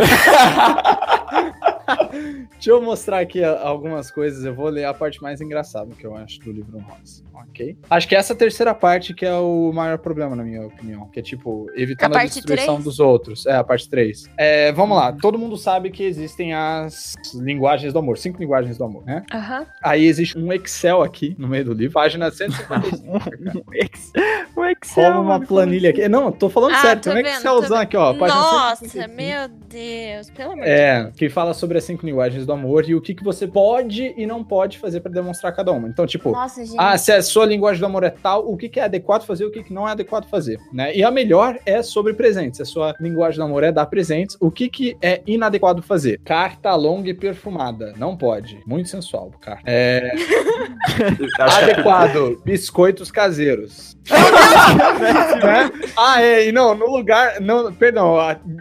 Deixa 2.53 2.71
eu 2.71 2.81
mostrar 2.83 3.21
aqui 3.21 3.43
algumas 3.43 4.11
coisas. 4.11 4.45
Eu 4.45 4.55
vou 4.55 4.69
ler 4.69 4.85
a 4.85 4.95
parte 4.95 5.21
mais 5.23 5.41
engraçada 5.41 5.95
que 5.95 6.05
eu 6.07 6.15
acho 6.17 6.39
do 6.41 6.53
livro 6.53 6.79
rosa. 6.79 7.23
Ok? 7.35 7.77
Acho 7.91 8.09
que 8.09 8.15
essa 8.15 8.35
terceira 8.35 8.75
parte 8.75 9.13
que 9.15 9.27
é 9.27 9.35
o 9.35 9.73
maior 9.73 9.99
problema, 9.99 10.37
na 10.37 10.45
minha 10.45 10.67
opinião. 10.67 11.09
Que 11.09 11.21
é 11.21 11.23
tipo, 11.23 11.67
evitando 11.75 12.15
A 12.17 12.21
a, 12.21 12.25
destruição 12.25 12.75
três? 12.75 12.85
dos 12.85 13.01
outros. 13.01 13.47
É, 13.47 13.55
a 13.57 13.65
parte 13.65 13.89
3. 13.89 14.29
É, 14.37 14.73
vamos 14.73 14.97
lá. 14.97 15.13
Todo 15.13 15.39
mundo 15.39 15.57
sabe 15.57 15.91
que 15.91 16.05
existem 16.05 16.55
as 16.55 17.15
linguagens 17.35 17.93
do 17.93 17.99
amor. 17.99 18.19
Cinco 18.19 18.39
linguagens 18.41 18.79
do 18.79 18.85
amor, 18.85 19.05
né? 19.05 19.25
Aham. 19.33 19.67
Aí 19.83 20.05
existe 20.07 20.39
um 20.39 20.53
Excel 20.53 21.03
aqui 21.03 21.35
no 21.39 21.49
meio 21.49 21.65
do 21.65 21.73
livro. 21.73 21.95
Página 21.95 22.31
155. 22.31 23.13
O 23.67 23.75
Ex- 23.75 24.13
o 24.57 24.65
Excel. 24.65 25.05
Rola 25.13 25.21
uma 25.21 25.41
planilha 25.41 25.91
aqui. 25.91 26.09
Não, 26.09 26.31
tô 26.31 26.49
falando 26.49 26.75
Ah, 26.75 26.95
tô 26.97 27.03
Tem 27.11 27.13
um 27.13 27.17
vendo, 27.17 27.27
Excelzão 27.29 27.79
aqui, 27.79 27.97
ó. 27.97 28.13
Nossa, 28.13 28.87
155. 28.87 29.17
meu 29.17 29.49
Deus. 29.69 30.31
Pelo 30.31 30.53
amor 30.53 30.65
de 30.65 30.71
É, 30.71 31.11
que 31.17 31.29
fala 31.29 31.55
sobre 31.55 31.79
as 31.83 31.87
cinco 31.87 32.07
linguagens 32.07 32.47
do 32.47 32.53
amor 32.53 32.88
e 32.88 32.95
o 32.95 33.01
que, 33.01 33.14
que 33.14 33.25
você 33.25 33.47
pode 33.47 34.14
e 34.16 34.25
não 34.25 34.42
pode 34.45 34.79
fazer 34.79 35.01
pra 35.01 35.11
demonstrar 35.11 35.55
cada 35.55 35.73
uma. 35.73 35.88
Então, 35.88 36.07
tipo. 36.07 36.31
Nossa, 36.31 36.62
ah, 36.79 36.97
se 36.97 37.12
a 37.12 37.21
sua 37.23 37.45
linguagem 37.45 37.81
do 37.81 37.87
amor 37.87 38.05
é 38.05 38.11
tal, 38.11 38.49
o 38.51 38.57
que, 38.57 38.68
que 38.68 38.81
é 38.81 38.85
adequado 38.85 39.25
fazer, 39.25 39.45
o 39.45 39.51
que, 39.51 39.62
que 39.62 39.75
não 39.75 39.87
é 39.87 39.92
adequado 39.92 40.29
fazer, 40.29 40.59
né? 40.73 40.95
E 40.95 41.03
a 41.03 41.11
melhor 41.11 41.59
é 41.66 41.83
sobre 41.83 42.14
presentes. 42.14 42.57
Se 42.57 42.62
a 42.62 42.66
sua 42.66 42.95
linguagem 43.01 43.38
do 43.38 43.45
amor 43.45 43.64
é 43.64 43.73
dar 43.73 43.87
presentes, 43.87 44.37
o 44.40 44.51
que, 44.51 44.68
que 44.68 44.97
é 45.03 45.23
inadequado 45.27 45.83
fazer? 45.83 46.21
Carta 46.25 46.75
longa 46.75 47.11
e 47.11 47.14
perfumada. 47.14 47.92
Não 47.97 48.16
pode. 48.16 48.61
Muito 48.66 48.88
sensual, 48.88 49.33
carta. 49.40 49.62
É, 49.66 50.12
adequado. 51.38 52.40
Biscoitos 52.45 53.11
caseiros. 53.11 53.97
Né? 55.42 55.71
Ah, 55.97 56.23
é, 56.23 56.49
e 56.49 56.53
não, 56.53 56.75
no 56.75 56.87
lugar. 56.87 57.40
Não, 57.40 57.73
perdão, 57.73 58.16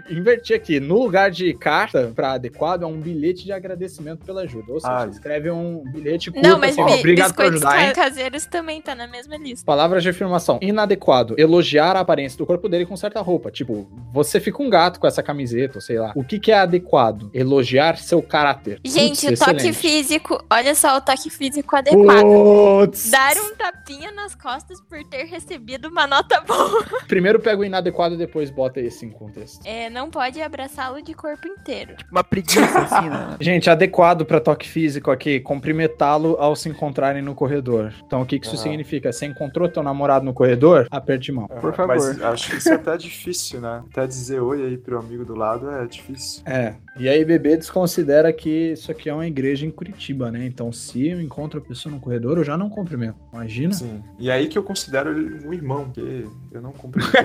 inverti 0.10 0.53
aqui. 0.53 0.79
No 0.79 1.01
lugar 1.03 1.29
de 1.29 1.53
carta 1.53 2.12
pra 2.15 2.34
adequado 2.34 2.84
é 2.84 2.86
um 2.86 3.00
bilhete 3.01 3.43
de 3.43 3.51
agradecimento 3.51 4.25
pela 4.25 4.41
ajuda. 4.41 4.71
Ou 4.73 4.79
seja, 4.79 5.03
Ah. 5.03 5.07
escreve 5.07 5.51
um 5.51 5.83
bilhete 5.91 6.31
curto, 6.31 6.47
Não, 6.47 6.57
mas 6.59 6.77
assim, 6.77 6.93
obrigado 6.99 7.33
por 7.33 7.43
biscoitos 7.51 7.65
ajudar, 7.65 7.81
hein? 7.87 7.93
ca- 7.93 8.03
caseiros 8.03 8.45
também 8.45 8.81
tá 8.81 8.95
na 8.95 9.07
mesma 9.07 9.35
lista. 9.37 9.65
Palavras 9.65 10.03
de 10.03 10.09
afirmação. 10.09 10.59
Inadequado. 10.61 11.35
Elogiar 11.37 11.95
a 11.95 11.99
aparência 12.01 12.37
do 12.37 12.45
corpo 12.45 12.69
dele 12.69 12.85
com 12.85 12.95
certa 12.95 13.19
roupa. 13.21 13.51
Tipo, 13.51 13.87
você 14.13 14.39
fica 14.39 14.61
um 14.61 14.69
gato 14.69 14.99
com 14.99 15.07
essa 15.07 15.21
camiseta, 15.23 15.77
ou 15.77 15.81
sei 15.81 15.99
lá. 15.99 16.11
O 16.15 16.23
que, 16.23 16.39
que 16.39 16.51
é 16.51 16.59
adequado? 16.59 17.29
Elogiar 17.33 17.97
seu 17.97 18.21
caráter. 18.21 18.79
Gente, 18.85 19.27
Putz, 19.27 19.41
o 19.41 19.45
toque 19.45 19.57
excelente. 19.67 19.73
físico, 19.77 20.43
olha 20.51 20.75
só 20.75 20.97
o 20.97 21.01
toque 21.01 21.29
físico 21.29 21.75
adequado. 21.75 22.21
Putz. 22.23 23.09
Dar 23.11 23.35
um 23.37 23.55
tapinha 23.55 24.11
nas 24.11 24.35
costas 24.35 24.79
por 24.81 25.03
ter 25.05 25.25
recebido 25.25 25.87
uma 25.89 26.05
nota 26.07 26.39
boa. 26.41 26.83
Primeiro 27.07 27.39
pega 27.39 27.61
o 27.61 27.65
inadequado 27.65 28.15
e 28.15 28.17
depois 28.17 28.49
bota 28.49 28.79
esse 28.79 29.05
em 29.05 29.09
contexto. 29.09 29.65
É, 29.65 29.89
não 29.89 30.09
pode 30.09 30.41
abraçá-lo 30.41 31.01
de 31.01 31.13
corpo 31.13 31.47
inteiro. 31.47 31.95
Uma 32.11 32.23
preguiça, 32.23 32.87
né? 32.99 33.38
Gente, 33.41 33.69
adequado 33.69 34.25
para 34.25 34.39
toque 34.39 34.67
físico 34.67 35.12
aqui, 35.12 35.39
cumprimentá-lo 35.39 36.36
ao 36.39 36.56
se 36.56 36.69
encontrarem 36.69 37.21
no 37.21 37.34
corredor. 37.36 37.93
Então, 38.06 38.21
o 38.21 38.25
que, 38.25 38.39
que 38.39 38.45
isso 38.45 38.56
Ah. 38.56 38.60
significa? 38.60 39.12
Você 39.12 39.25
encontrou 39.25 39.69
teu 39.69 39.84
namorado 39.84 40.25
no 40.25 40.34
corredor? 40.34 40.88
Aperte 40.91 41.32
mão. 41.32 41.47
Por 41.47 41.69
Ah, 41.69 41.73
favor. 41.73 41.88
Mas 41.95 42.21
acho 42.21 42.49
que 42.51 42.58
isso 42.58 42.69
é 42.69 42.73
até 42.75 42.97
difícil, 42.97 43.62
né? 43.62 43.84
Até 43.91 44.06
dizer 44.08 44.39
oi 44.41 44.65
aí 44.65 44.77
pro 44.77 44.99
amigo 44.99 45.23
do 45.25 45.36
lado 45.36 45.69
é 45.69 45.86
difícil. 45.86 46.41
É. 46.45 46.75
E 46.97 47.08
aí, 47.08 47.23
bebê 47.23 47.56
desconsidera 47.56 48.34
que 48.34 48.73
isso 48.73 48.91
aqui 48.91 49.10
é 49.10 49.13
uma 49.13 49.25
igreja 49.27 49.65
em 49.65 49.71
Curitiba, 49.71 50.30
né? 50.30 50.45
Então, 50.45 50.71
se 50.71 51.08
eu 51.08 51.21
encontro 51.21 51.60
a 51.60 51.62
pessoa 51.63 51.93
no 51.93 52.01
corredor, 52.01 52.38
eu 52.38 52.43
já 52.43 52.58
não 52.58 52.69
cumprimento. 52.69 53.15
Imagina. 53.34 53.73
Sim. 53.73 54.04
E 54.19 54.30
aí 54.30 54.47
que 54.47 54.58
eu 54.58 54.63
considero 54.63 55.12
ele 55.17 55.47
um 55.47 55.54
irmão, 55.54 55.86
porque 55.86 56.25
eu 56.51 56.62
não 56.62 56.71
cumprimento. 56.71 57.12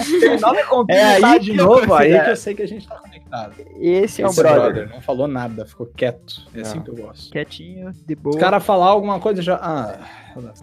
De 0.00 0.92
É 0.94 1.02
aí 1.24 1.38
de 1.40 1.52
novo, 1.52 1.92
aí 1.94 2.18
que 2.24 2.30
eu 2.30 2.36
sei 2.36 2.54
que 2.54 2.62
a 2.62 2.68
gente 2.68 2.86
tá 2.88 2.96
conectado. 3.30 3.54
Esse 3.80 4.22
é 4.22 4.26
um 4.26 4.30
Esse 4.30 4.42
brother. 4.42 4.88
Não 4.90 5.00
falou 5.00 5.28
nada, 5.28 5.64
ficou 5.64 5.86
quieto. 5.86 6.46
É 6.54 6.60
assim 6.60 6.80
que 6.80 6.90
eu 6.90 6.96
gosto. 6.96 7.30
Quietinho, 7.30 7.92
de 8.06 8.14
boa. 8.14 8.34
Os 8.34 8.40
caras 8.40 8.64
falar 8.64 8.86
alguma 8.86 9.20
coisa 9.20 9.40
já. 9.40 9.56
Ah, 9.56 9.98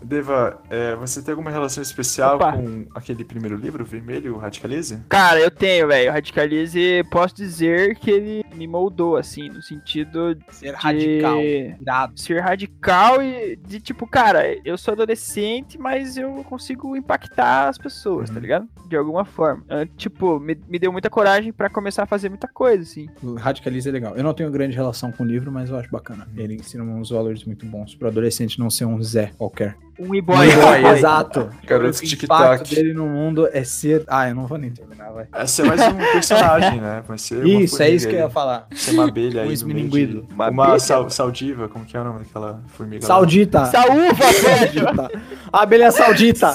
Deva, 0.04 0.62
é, 0.70 0.96
você 0.96 1.22
tem 1.22 1.32
alguma 1.34 1.52
relação 1.52 1.82
especial 1.82 2.36
Opa. 2.36 2.54
com 2.54 2.86
aquele 2.96 3.24
primeiro 3.24 3.56
livro, 3.58 3.84
Vermelho, 3.86 4.36
o 4.36 4.38
Radicalize? 4.38 5.00
Cara, 5.10 5.40
eu 5.40 5.52
tenho, 5.52 5.88
velho. 5.88 6.10
O 6.10 6.14
Radicalize, 6.14 7.04
posso 7.12 7.36
dizer 7.36 7.96
que 7.98 8.10
ele 8.12 8.46
me 8.56 8.68
moldou, 8.68 9.18
assim, 9.18 9.50
no 9.50 9.62
sentido 9.62 10.36
de 10.36 10.44
ser 10.56 10.74
radical. 10.74 11.40
Irado. 11.42 12.20
ser 12.20 12.40
radical 12.42 13.22
e 13.22 13.56
de 13.56 13.80
tipo, 13.80 14.08
cara, 14.08 14.44
eu 14.66 14.78
sou 14.78 14.94
adolescente, 14.94 15.78
mas 15.78 16.18
eu 16.18 16.44
consigo 16.44 16.96
impactar 16.96 17.68
as 17.70 17.78
pessoas, 17.78 18.30
tá 18.30 18.36
Uhum. 18.36 18.42
ligado? 18.42 18.68
De 18.88 18.96
alguma 18.96 19.26
forma. 19.26 19.64
Ah, 19.70 19.86
Tipo, 19.98 20.40
me, 20.40 20.56
me 20.68 20.78
deu 20.80 20.92
muita 20.92 21.10
coragem 21.10 21.52
pra 21.52 21.70
começar 21.70 22.04
a 22.04 22.06
fazer 22.06 22.30
muita 22.30 22.48
coisa, 22.48 22.84
assim. 22.84 23.08
O 23.24 23.36
Radicalize 23.36 23.88
é 23.88 23.92
legal. 23.92 24.16
Eu 24.16 24.24
não 24.24 24.34
tenho 24.34 24.50
grande 24.52 24.76
relação 24.76 25.12
com 25.12 25.24
o 25.24 25.26
livro, 25.26 25.52
mas 25.52 25.70
eu 25.70 25.78
acho 25.78 25.90
bacana. 25.90 26.28
Ele 26.36 26.56
ensina 26.56 26.84
uns 26.84 27.10
valores 27.10 27.44
muito 27.44 27.66
bons 27.66 27.96
pro 27.96 28.08
adolescente 28.08 28.60
não 28.60 28.70
ser 28.70 28.86
um 28.86 29.02
Zé 29.02 29.32
qualquer. 29.38 29.57
Um 30.00 30.14
e-boy. 30.14 30.36
Um 30.36 30.62
boy, 30.62 30.82
boy. 30.84 30.92
exato. 30.94 31.50
Garoto 31.66 31.98
o 31.98 32.02
TikTok. 32.02 32.26
impacto 32.26 32.76
dele 32.76 32.94
no 32.94 33.08
mundo 33.08 33.50
é 33.52 33.64
ser. 33.64 34.04
Ah, 34.08 34.30
eu 34.30 34.36
não 34.36 34.46
vou 34.46 34.56
nem 34.60 34.70
terminar, 34.70 35.12
vai. 35.12 35.26
Vai 35.32 35.48
ser 35.48 35.64
mais 35.66 35.82
um 35.82 35.96
personagem, 35.98 36.80
né? 36.80 37.04
Vai 37.08 37.18
ser 37.18 37.38
uma 37.44 37.48
Isso, 37.64 37.82
é 37.82 37.90
isso 37.90 38.08
que 38.08 38.14
eu 38.14 38.20
ia 38.20 38.30
falar. 38.30 38.68
Ser 38.76 38.92
uma 38.92 39.08
abelha 39.08 39.40
Um 39.42 39.42
aí. 39.42 39.46
meio 39.48 39.54
esmilinguido. 39.54 40.22
de- 40.22 40.34
Uma 40.36 40.50
Uma, 40.52 40.78
sal, 40.80 41.10
saldiva, 41.10 41.68
como 41.68 41.84
que 41.84 41.98
é 41.98 42.00
o 42.00 42.04
nome 42.04 42.20
daquela 42.20 42.62
formiga? 42.68 43.02
lá? 43.02 43.08
Saudita. 43.08 43.66
Saúva, 43.66 44.14
velho! 44.14 44.84
Saudita. 44.96 45.12
A 45.52 45.62
abelha 45.64 45.90
saudita. 45.92 46.54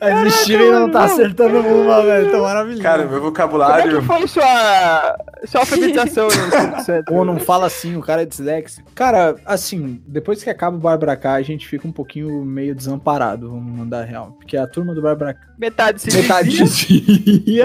A 0.00 0.30
Steven 0.30 0.70
não 0.70 0.90
tá 0.90 1.04
acertando 1.04 1.58
uma, 1.60 2.02
velho. 2.02 2.30
Tá 2.30 2.38
maravilhoso. 2.38 2.82
Cara, 2.82 2.98
meu 2.98 3.08
Como 3.08 3.16
é 3.18 3.20
vocabulário. 3.20 4.00
que 4.00 4.06
foi 4.06 4.26
sua, 4.28 5.16
sua 5.44 5.60
alfabetização 5.60 6.28
Espírito 6.48 6.82
Santo? 6.82 7.04
Pô, 7.12 7.24
não 7.24 7.38
fala 7.38 7.66
assim, 7.66 7.96
o 7.96 8.00
cara 8.00 8.22
é 8.22 8.26
disléxico. 8.26 8.90
Cara, 8.94 9.36
assim, 9.44 10.02
depois 10.06 10.42
que 10.42 10.50
acaba 10.50 10.76
o 10.76 10.80
Barbara 10.80 11.18
a 11.34 11.42
gente 11.42 11.66
fica 11.66 11.86
um 11.86 11.92
pouquinho 11.92 12.44
meio 12.44 12.74
desamparado, 12.74 13.50
vamos 13.50 13.78
mandar 13.78 14.04
real. 14.04 14.32
Porque 14.38 14.56
a 14.56 14.66
turma 14.66 14.94
do 14.94 15.02
Barbara 15.02 15.36
Metade 15.58 16.00
se 16.02 16.14
metade 16.14 16.50
desvia. 16.50 17.64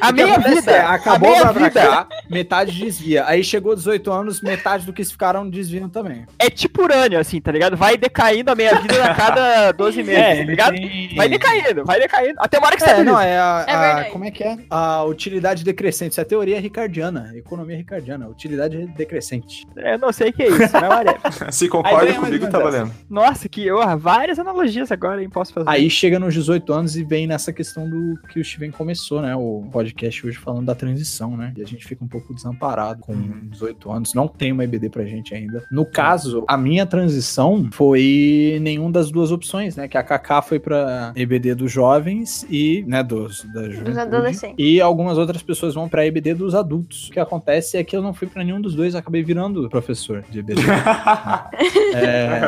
A 0.00 0.08
O 0.10 0.14
que 0.14 0.22
minha 0.22 0.34
acontece 0.34 0.60
vida. 0.60 0.72
é, 0.72 0.80
acabou 0.84 1.30
a 1.30 1.32
o 1.32 1.44
Barbara 1.44 1.64
vida 1.68 2.06
metade 2.30 2.72
desvia. 2.78 3.24
Aí 3.26 3.42
chegou 3.42 3.74
18 3.74 4.12
anos, 4.12 4.40
metade 4.40 4.86
do 4.86 4.92
que 4.92 5.04
ficaram 5.04 5.48
desviam 5.48 5.88
também. 5.88 6.26
é 6.38 6.48
tipo 6.48 6.82
urânio, 6.82 7.18
assim, 7.18 7.40
tá 7.40 7.50
ligado? 7.50 7.76
Vai 7.76 7.96
decaindo 7.96 8.50
a 8.50 8.54
minha 8.54 8.74
vida 8.80 9.04
a 9.04 9.14
cada 9.14 9.72
12 9.76 10.02
meses, 10.02 10.38
tá 10.38 10.44
ligado? 10.44 10.76
Vai 11.16 11.28
decaindo, 11.28 11.63
vai 11.84 11.98
decaindo. 11.98 12.34
Até 12.38 12.58
uma 12.58 12.66
hora 12.66 12.76
que 12.76 12.82
você 12.82 12.90
É, 12.90 13.04
não, 13.04 13.20
é 13.20 13.38
a, 13.38 13.64
É 13.66 13.74
a-. 13.74 14.04
Como 14.10 14.24
é 14.24 14.30
que 14.30 14.42
é? 14.44 14.56
A 14.70 15.04
utilidade 15.04 15.64
decrescente. 15.64 16.12
Isso 16.12 16.20
é 16.20 16.22
a 16.22 16.26
teoria 16.26 16.60
ricardiana, 16.60 17.32
economia 17.34 17.76
ricardiana. 17.76 18.28
Utilidade 18.28 18.86
decrescente. 18.96 19.66
Eu 19.76 19.98
não 19.98 20.12
sei 20.12 20.30
o 20.30 20.32
que 20.32 20.42
é 20.42 20.48
isso, 20.48 20.72
mas 20.72 20.90
olha. 20.90 21.18
Se 21.50 21.64
Aí 21.64 21.70
concorda 21.70 22.04
mais 22.04 22.18
comigo, 22.18 22.48
tá 22.50 22.58
valendo. 22.58 22.90
Nossa, 23.08 23.48
que 23.48 23.72
honra. 23.72 23.96
Várias 23.96 24.38
analogias 24.38 24.90
agora, 24.92 25.22
hein? 25.22 25.30
Posso 25.30 25.52
fazer. 25.52 25.68
Aí 25.68 25.88
chega 25.88 26.18
nos 26.18 26.34
18 26.34 26.72
anos 26.72 26.96
e 26.96 27.04
vem 27.04 27.26
nessa 27.26 27.52
questão 27.52 27.88
do 27.88 28.18
que 28.28 28.38
o 28.40 28.44
Steven 28.44 28.70
começou, 28.70 29.22
né? 29.22 29.34
O 29.36 29.64
podcast 29.72 30.26
hoje 30.26 30.36
falando 30.38 30.66
da 30.66 30.74
transição, 30.74 31.36
né? 31.36 31.52
E 31.56 31.62
a 31.62 31.66
gente 31.66 31.84
fica 31.86 32.04
um 32.04 32.08
pouco 32.08 32.34
desamparado 32.34 33.00
com 33.00 33.14
Uhum. 33.14 33.48
18 33.50 33.90
anos. 33.92 34.14
Não 34.14 34.26
tem 34.26 34.50
uma 34.52 34.64
EBD 34.64 34.88
pra 34.90 35.04
gente 35.04 35.34
ainda. 35.34 35.64
No 35.70 35.86
caso, 35.86 36.44
a 36.48 36.56
minha 36.56 36.84
transição 36.84 37.68
foi 37.72 38.58
nenhum 38.60 38.90
das 38.90 39.10
duas 39.10 39.30
opções, 39.30 39.76
né? 39.76 39.86
Que 39.88 39.96
a 39.96 40.02
Kaká 40.02 40.42
foi 40.42 40.58
pra 40.58 41.12
EBD 41.14 41.53
dos 41.54 41.70
jovens 41.72 42.46
e, 42.50 42.84
né, 42.86 43.02
dos, 43.02 43.44
da 43.52 43.68
juventude. 43.68 43.98
adolescentes. 43.98 44.56
E 44.58 44.80
algumas 44.80 45.18
outras 45.18 45.42
pessoas 45.42 45.74
vão 45.74 45.88
pra 45.88 46.06
EBD 46.06 46.34
dos 46.34 46.54
adultos. 46.54 47.08
O 47.08 47.12
que 47.12 47.20
acontece 47.20 47.76
é 47.76 47.84
que 47.84 47.96
eu 47.96 48.02
não 48.02 48.12
fui 48.14 48.26
pra 48.28 48.42
nenhum 48.44 48.60
dos 48.60 48.74
dois, 48.74 48.94
acabei 48.94 49.22
virando 49.22 49.68
professor 49.68 50.24
de 50.30 50.40
EBD. 50.40 50.60
é, 51.94 52.40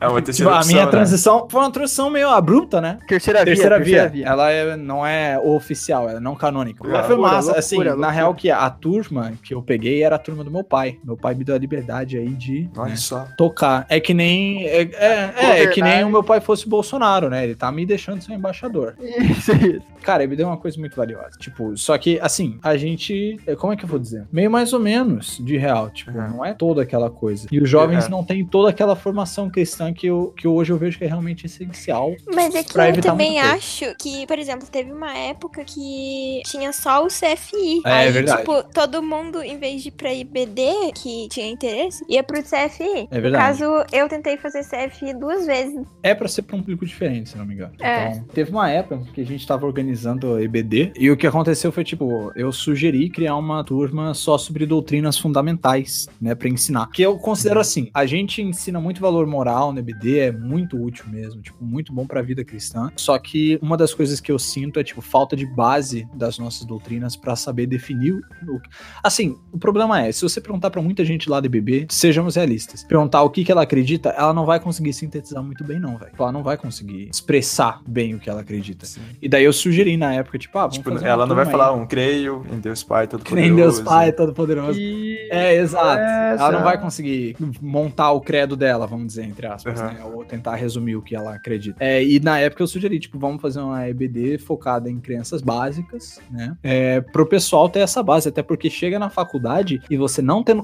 É 0.00 0.08
uma 0.08 0.20
tipo, 0.20 0.22
terceira 0.26 0.50
a 0.52 0.56
opção, 0.58 0.72
minha 0.72 0.84
né? 0.84 0.90
transição 0.90 1.46
foi 1.50 1.60
uma 1.60 1.70
transição 1.70 2.10
meio 2.10 2.28
abrupta, 2.28 2.80
né? 2.80 2.98
Terceira, 3.06 3.44
Terceira 3.44 3.76
via, 3.78 3.84
via, 3.84 4.02
terceira 4.02 4.08
via. 4.10 4.26
ela 4.26 4.50
é- 4.50 4.76
não 4.76 5.06
é 5.06 5.38
oficial, 5.38 6.08
ela 6.08 6.18
é 6.18 6.20
não 6.20 6.34
canônica. 6.34 6.86
Mas 6.86 7.06
foi 7.06 7.16
massa, 7.16 7.36
loucura, 7.36 7.58
assim, 7.58 7.76
loucura. 7.76 7.96
na 7.96 8.10
real 8.10 8.34
que 8.34 8.50
a 8.50 8.68
turma 8.70 9.32
que 9.42 9.54
eu 9.54 9.62
peguei 9.62 10.02
era 10.02 10.16
a 10.16 10.18
turma 10.18 10.42
do 10.44 10.50
meu 10.50 10.64
pai. 10.64 10.98
Meu 11.04 11.16
pai 11.16 11.34
me 11.34 11.44
deu 11.44 11.54
a 11.54 11.58
liberdade 11.58 12.16
aí 12.18 12.30
de 12.30 12.68
Olha 12.76 12.90
né, 12.90 12.96
só. 12.96 13.26
tocar. 13.36 13.86
É 13.88 14.00
que 14.00 14.12
nem 14.14 14.64
é, 14.66 14.82
é, 14.82 15.34
é, 15.36 15.62
é 15.62 15.66
que 15.68 15.82
nem 15.82 16.04
o 16.04 16.10
meu 16.10 16.22
pai 16.22 16.40
fosse 16.40 16.68
Bolsonaro, 16.68 17.28
né? 17.30 17.44
Ele 17.44 17.54
tá 17.54 17.70
me 17.70 17.83
deixando 17.86 18.20
ser 18.22 18.32
embaixador. 18.32 18.94
Isso, 19.00 19.52
isso. 19.52 19.82
Cara, 20.02 20.22
ele 20.22 20.30
me 20.30 20.36
deu 20.36 20.46
uma 20.46 20.56
coisa 20.56 20.78
muito 20.78 20.94
valiosa. 20.96 21.38
Tipo, 21.38 21.76
só 21.76 21.96
que, 21.96 22.18
assim, 22.20 22.58
a 22.62 22.76
gente. 22.76 23.38
Como 23.58 23.72
é 23.72 23.76
que 23.76 23.84
eu 23.84 23.88
vou 23.88 23.98
dizer? 23.98 24.26
Meio 24.32 24.50
mais 24.50 24.72
ou 24.72 24.80
menos 24.80 25.38
de 25.42 25.56
real. 25.56 25.90
Tipo, 25.90 26.10
Uhum. 26.10 26.28
não 26.36 26.44
é 26.44 26.52
toda 26.52 26.82
aquela 26.82 27.10
coisa. 27.10 27.46
E 27.50 27.58
os 27.60 27.68
jovens 27.68 28.06
É. 28.06 28.08
não 28.08 28.22
têm 28.24 28.44
toda 28.44 28.70
aquela 28.70 28.94
formação 28.94 29.48
cristã 29.50 29.92
que, 29.92 30.06
eu, 30.06 30.32
que 30.36 30.46
hoje 30.46 30.72
eu 30.72 30.76
vejo 30.76 30.98
que 30.98 31.04
é 31.04 31.06
realmente 31.08 31.46
essencial. 31.46 32.14
Mas 32.34 32.54
é 32.54 32.62
que 32.62 32.76
eu 32.78 33.00
também 33.02 33.40
acho 33.40 33.94
que, 33.98 34.26
por 34.26 34.38
exemplo, 34.38 34.66
teve 34.70 34.92
uma 34.92 35.16
época 35.16 35.64
que 35.64 36.42
tinha 36.46 36.72
só 36.72 37.04
o 37.04 37.08
CFI. 37.08 37.80
É, 37.84 37.90
Aí, 37.90 38.10
verdade. 38.12 38.38
tipo, 38.40 38.62
todo 38.72 39.02
mundo, 39.02 39.42
em 39.42 39.58
vez 39.58 39.82
de 39.82 39.88
ir 39.88 39.92
pra 39.92 40.12
IBD, 40.12 40.92
que 40.94 41.28
tinha 41.30 41.48
interesse, 41.50 42.04
ia 42.08 42.22
pro 42.22 42.42
CFI. 42.42 43.08
É 43.10 43.16
No 43.16 43.22
verdade. 43.22 43.58
caso, 43.58 43.64
eu 43.92 44.08
tentei 44.08 44.36
fazer 44.36 44.62
CFI 44.64 45.14
duas 45.14 45.46
vezes. 45.46 45.86
É 46.02 46.14
pra 46.14 46.28
ser 46.28 46.42
pra 46.42 46.56
um 46.56 46.60
público 46.60 46.84
diferente, 46.86 47.30
se 47.30 47.38
não 47.38 47.46
me 47.46 47.54
engano. 47.54 47.73
É. 47.80 48.12
Então, 48.12 48.24
teve 48.32 48.50
uma 48.50 48.68
época 48.70 49.02
que 49.12 49.20
a 49.20 49.26
gente 49.26 49.46
tava 49.46 49.66
organizando 49.66 50.34
a 50.34 50.42
EBD 50.42 50.92
e 50.98 51.10
o 51.10 51.16
que 51.16 51.26
aconteceu 51.26 51.72
foi, 51.72 51.84
tipo, 51.84 52.32
eu 52.36 52.52
sugeri 52.52 53.08
criar 53.08 53.36
uma 53.36 53.62
turma 53.64 54.14
só 54.14 54.38
sobre 54.38 54.66
doutrinas 54.66 55.18
fundamentais, 55.18 56.08
né, 56.20 56.34
pra 56.34 56.48
ensinar. 56.48 56.88
Que 56.90 57.02
eu 57.02 57.18
considero 57.18 57.60
assim, 57.60 57.90
a 57.92 58.06
gente 58.06 58.42
ensina 58.42 58.80
muito 58.80 59.00
valor 59.00 59.26
moral 59.26 59.72
no 59.72 59.78
EBD, 59.78 60.18
é 60.18 60.32
muito 60.32 60.82
útil 60.82 61.06
mesmo, 61.08 61.40
tipo, 61.40 61.64
muito 61.64 61.92
bom 61.92 62.06
pra 62.06 62.22
vida 62.22 62.44
cristã. 62.44 62.90
Só 62.96 63.18
que 63.18 63.58
uma 63.62 63.76
das 63.76 63.94
coisas 63.94 64.20
que 64.20 64.30
eu 64.30 64.38
sinto 64.38 64.78
é, 64.78 64.84
tipo, 64.84 65.00
falta 65.00 65.36
de 65.36 65.46
base 65.46 66.06
das 66.14 66.38
nossas 66.38 66.66
doutrinas 66.66 67.16
pra 67.16 67.36
saber 67.36 67.66
definir 67.66 68.12
o. 68.12 68.60
Assim, 69.02 69.36
o 69.52 69.58
problema 69.58 70.00
é, 70.00 70.12
se 70.12 70.22
você 70.22 70.40
perguntar 70.40 70.70
pra 70.70 70.82
muita 70.82 71.04
gente 71.04 71.28
lá 71.28 71.40
do 71.40 71.46
EBB, 71.46 71.86
sejamos 71.90 72.36
realistas, 72.36 72.84
perguntar 72.84 73.22
o 73.22 73.30
que 73.30 73.44
que 73.44 73.52
ela 73.52 73.62
acredita, 73.62 74.10
ela 74.10 74.32
não 74.32 74.44
vai 74.44 74.60
conseguir 74.60 74.92
sintetizar 74.92 75.42
muito 75.42 75.64
bem 75.64 75.78
não, 75.78 75.96
velho. 75.96 76.12
Ela 76.18 76.32
não 76.32 76.42
vai 76.42 76.56
conseguir 76.56 77.08
expressar 77.10 77.63
bem 77.86 78.14
o 78.14 78.18
que 78.18 78.28
ela 78.30 78.40
acredita. 78.40 78.86
Sim. 78.86 79.00
E 79.20 79.28
daí 79.28 79.44
eu 79.44 79.52
sugeri 79.52 79.96
na 79.96 80.14
época, 80.14 80.38
tipo, 80.38 80.56
ah, 80.58 80.62
vamos 80.62 80.76
Tipo, 80.78 80.90
ela 81.04 81.26
não 81.26 81.34
vai 81.34 81.44
turma 81.44 81.58
falar 81.58 81.74
aí. 81.74 81.80
um 81.80 81.86
creio 81.86 82.44
em 82.52 82.58
Deus 82.58 82.82
Pai 82.82 83.06
todo 83.06 83.22
Que 83.24 83.30
poderoso. 83.30 83.54
nem 83.54 83.62
Deus 83.62 83.80
Pai 83.80 84.12
Todo-Poderoso. 84.12 84.78
E... 84.78 85.28
É, 85.30 85.54
exato. 85.56 85.98
Essa- 86.00 86.42
Ela 86.44 86.52
não 86.52 86.62
vai 86.64 86.80
conseguir 86.80 87.36
montar 87.60 88.10
o 88.12 88.20
credo 88.20 88.56
dela, 88.56 88.86
vamos 88.86 89.06
dizer, 89.08 89.24
entre 89.24 89.46
aspas, 89.46 89.80
Uhum. 89.80 89.86
né? 89.86 89.96
Ou 90.04 90.24
tentar 90.24 90.54
resumir 90.56 90.96
o 90.96 91.02
que 91.02 91.14
ela 91.14 91.34
acredita. 91.34 91.76
É, 91.82 92.02
e 92.04 92.18
na 92.20 92.38
época 92.38 92.62
eu 92.62 92.66
sugeri, 92.66 92.98
tipo, 92.98 93.18
vamos 93.18 93.40
fazer 93.40 93.60
uma 93.60 93.88
EBD 93.88 94.38
focada 94.38 94.90
em 94.90 94.98
crianças 95.00 95.40
básicas, 95.42 96.20
né? 96.30 96.56
É, 96.62 97.00
pro 97.00 97.26
pessoal 97.26 97.68
ter 97.68 97.80
essa 97.80 98.02
base, 98.02 98.28
até 98.28 98.42
porque 98.42 98.68
chega 98.70 98.98
na 98.98 99.08
faculdade 99.10 99.80
e 99.88 99.96
você 99.96 100.20
não 100.20 100.42
tendo 100.42 100.62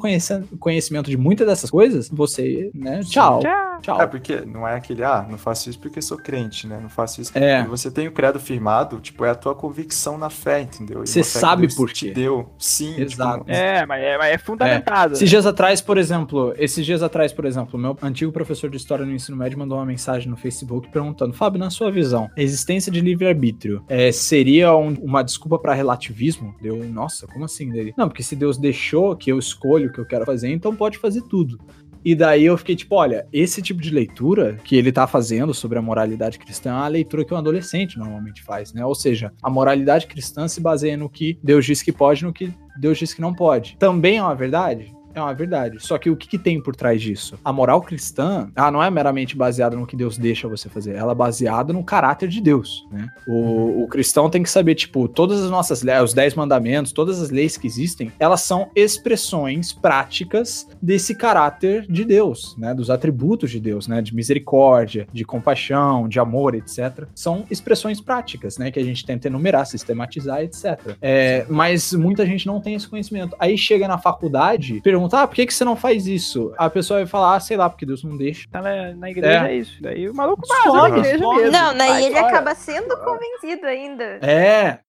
conhecimento 0.59 1.11
de 1.11 1.17
muitas 1.17 1.47
dessas 1.47 1.71
coisas, 1.71 2.09
você, 2.09 2.71
né? 2.75 3.01
Tchau. 3.05 3.41
Tchau. 3.41 3.81
Tchau. 3.81 4.03
É, 4.03 4.07
porque 4.07 4.43
não 4.43 4.69
é 4.69 4.75
aquele, 4.75 5.03
ah, 5.03 5.27
não 5.29 5.39
faço 5.39 5.71
isso 5.71 5.79
porque 5.79 6.03
sou 6.03 6.19
crente, 6.19 6.67
né? 6.67 6.79
não 6.83 6.90
faço 6.91 7.21
isso. 7.21 7.33
É. 7.35 7.63
Quando 7.63 7.71
você 7.71 7.91
tem 7.91 8.09
o 8.09 8.13
credo 8.13 8.39
firmado, 8.41 8.99
tipo, 9.01 9.25
é 9.25 9.31
a 9.31 9.35
tua 9.35 9.55
convicção 9.55 10.19
na 10.19 10.31
fé, 10.31 10.61
entendeu? 10.63 11.03
E 11.05 11.07
Você 11.07 11.21
que 11.21 11.27
sabe 11.27 11.63
Deus 11.63 11.75
por 11.75 11.91
te 11.93 12.07
quê. 12.07 12.13
deu. 12.13 12.51
Sim, 12.59 13.01
Exato. 13.01 13.39
tipo, 13.41 13.51
É, 13.51 13.85
mas 13.87 14.03
é, 14.03 14.19
mas 14.19 14.33
é 14.35 14.39
fundamentado. 14.39 15.15
Esses 15.15 15.29
dias 15.31 15.47
atrás, 15.47 15.81
por 15.81 15.97
exemplo, 15.99 16.55
esses 16.59 16.85
dias 16.85 17.03
atrás, 17.03 17.33
por 17.33 17.45
exemplo, 17.45 17.79
meu 17.79 17.97
antigo 18.03 18.33
professor 18.33 18.69
de 18.71 18.77
história 18.77 19.05
no 19.05 19.13
ensino 19.13 19.37
médio 19.37 19.59
mandou 19.59 19.79
uma 19.79 19.87
mensagem 19.87 20.29
no 20.31 20.37
Facebook 20.37 20.89
perguntando: 20.91 21.33
Fábio, 21.33 21.59
na 21.59 21.71
sua 21.71 21.91
visão, 21.91 22.31
a 22.37 22.41
existência 22.43 22.91
de 22.91 23.01
livre-arbítrio 23.01 23.85
é, 23.89 24.11
seria 24.13 24.75
um- 24.77 24.95
uma 25.03 25.23
desculpa 25.23 25.59
para 25.59 25.75
relativismo? 25.75 26.55
Deu, 26.61 26.77
nossa, 26.85 27.27
como 27.27 27.45
assim 27.45 27.71
dele? 27.71 27.95
Não, 27.97 28.09
porque 28.09 28.23
se 28.23 28.35
Deus 28.37 28.57
deixou 28.59 29.15
que 29.17 29.31
eu 29.31 29.39
escolho 29.39 29.89
o 29.89 29.93
que 29.93 29.99
eu 29.99 30.07
quero 30.07 30.25
fazer, 30.25 30.49
então 30.51 30.75
pode 30.75 30.99
fazer 30.99 31.23
tudo. 31.23 31.59
E 32.05 32.15
daí 32.15 32.45
eu 32.45 32.57
fiquei 32.57 32.77
tipo, 32.77 32.95
olha, 32.95 33.27
esse 33.33 33.61
tipo 33.61 33.81
de 33.81 33.91
leitura 33.91 34.57
que 34.65 34.77
ele 34.77 34.91
tá 34.91 35.07
fazendo 35.07 35.53
sobre 35.53 35.79
a 35.79 35.83
moralidade 35.83 36.39
cristã 36.39 36.71
é 36.71 36.75
uma 36.75 36.89
leitura 36.89 37.25
que 37.25 37.35
um 37.35 37.37
adolescente 37.37 37.99
normalmente 37.99 38.43
faz, 38.43 38.73
né? 38.73 38.85
Ou 38.85 38.95
seja, 38.95 39.33
a 39.43 39.51
moralidade 39.51 40.07
cristã 40.07 40.49
se 40.49 40.61
baseia 40.61 40.97
no 40.97 41.11
que 41.11 41.39
Deus 41.43 41.65
diz 41.65 41.83
que 41.83 41.93
pode 41.93 42.23
e 42.23 42.27
no 42.27 42.33
que 42.33 42.53
Deus 42.79 42.99
diz 42.99 43.13
que 43.13 43.21
não 43.21 43.35
pode. 43.35 43.77
Também 43.79 44.17
é 44.19 44.23
uma 44.23 44.35
verdade? 44.35 44.95
É 45.15 45.21
uma 45.21 45.35
verdade. 45.35 45.79
Só 45.81 45.99
que 45.99 46.11
o 46.11 46.17
que, 46.17 46.29
que 46.29 46.39
tem 46.39 46.61
por 46.61 46.75
trás 46.75 47.01
disso? 47.01 47.39
A 47.45 47.53
moral 47.53 47.81
cristã, 47.83 48.51
ela 48.55 48.71
não 48.71 48.83
é 48.83 48.91
meramente 48.91 49.37
baseada 49.37 49.77
no 49.77 49.87
que 49.87 49.97
Deus 49.97 50.17
deixa 50.17 50.49
você 50.49 50.69
fazer. 50.69 50.95
Ela 50.95 51.13
é 51.13 51.15
baseada 51.15 51.73
no 51.73 51.83
caráter 51.83 52.29
de 52.29 52.41
Deus, 52.41 52.87
né? 52.91 53.09
O, 53.27 53.85
o 53.85 53.89
cristão 53.89 54.31
tem 54.31 54.43
que 54.43 54.51
saber, 54.51 54.75
tipo, 54.75 55.09
todas 55.09 55.43
as 55.43 55.51
nossas 55.51 55.83
leis, 55.83 56.03
os 56.03 56.15
dez 56.15 56.35
mandamentos, 56.35 56.93
todas 56.93 57.21
as 57.21 57.31
leis 57.31 57.57
que 57.57 57.67
existem, 57.67 58.13
elas 58.19 58.43
são 58.43 58.71
expressões 58.75 59.73
práticas 59.73 60.69
desse 60.81 61.15
caráter 61.15 61.87
de 61.89 62.05
Deus, 62.05 62.57
né? 62.57 62.75
Dos 62.75 62.91
atributos 62.91 63.51
de 63.51 63.61
Deus, 63.61 63.89
né? 63.89 64.01
De 64.01 64.15
misericórdia, 64.15 65.07
de 65.13 65.25
compaixão, 65.25 66.09
de 66.09 66.19
amor, 66.19 66.55
etc. 66.55 67.07
São 67.15 67.45
expressões 67.51 68.01
práticas, 68.01 68.59
né? 68.59 68.71
Que 68.71 68.79
a 68.79 68.85
gente 68.85 69.05
tenta 69.05 69.29
enumerar, 69.29 69.67
sistematizar, 69.67 70.43
etc. 70.43 70.97
É, 71.01 71.45
mas 71.49 71.93
muita 71.93 72.25
gente 72.25 72.47
não 72.47 72.61
tem 72.61 72.75
esse 72.75 72.89
conhecimento. 72.89 73.37
Aí 73.39 73.57
chega 73.59 73.89
na 73.89 73.99
faculdade, 73.99 74.81
pergunta, 74.83 75.00
ah, 75.13 75.27
por 75.27 75.35
que, 75.35 75.47
que 75.47 75.55
você 75.55 75.65
não 75.65 75.77
faz 75.77 76.07
isso? 76.07 76.53
A 76.57 76.69
pessoa 76.69 77.01
vai 77.01 77.07
falar, 77.07 77.37
ah, 77.37 77.41
sei 77.41 77.57
lá, 77.57 77.69
porque 77.69 77.87
Deus 77.87 78.03
não 78.03 78.17
deixa. 78.17 78.49
Tá 78.51 78.61
na, 78.61 78.95
na 78.95 79.11
igreja 79.11 79.49
É. 79.49 79.53
é. 79.53 79.57
isso. 79.57 79.83
Daí 79.83 80.09
o 80.09 80.15
maluco 80.15 80.47
Sobe, 80.47 80.65
vaza 80.65 80.89
na 80.89 80.99
igreja 80.99 81.19
mesmo. 81.19 81.51
Não, 81.53 81.77
daí 81.77 81.89
Vai 81.89 82.05
ele 82.05 82.19
acaba 82.19 82.55
sendo 82.55 82.97
convencido 82.99 83.67
ainda. 83.67 84.05
É. 84.23 84.81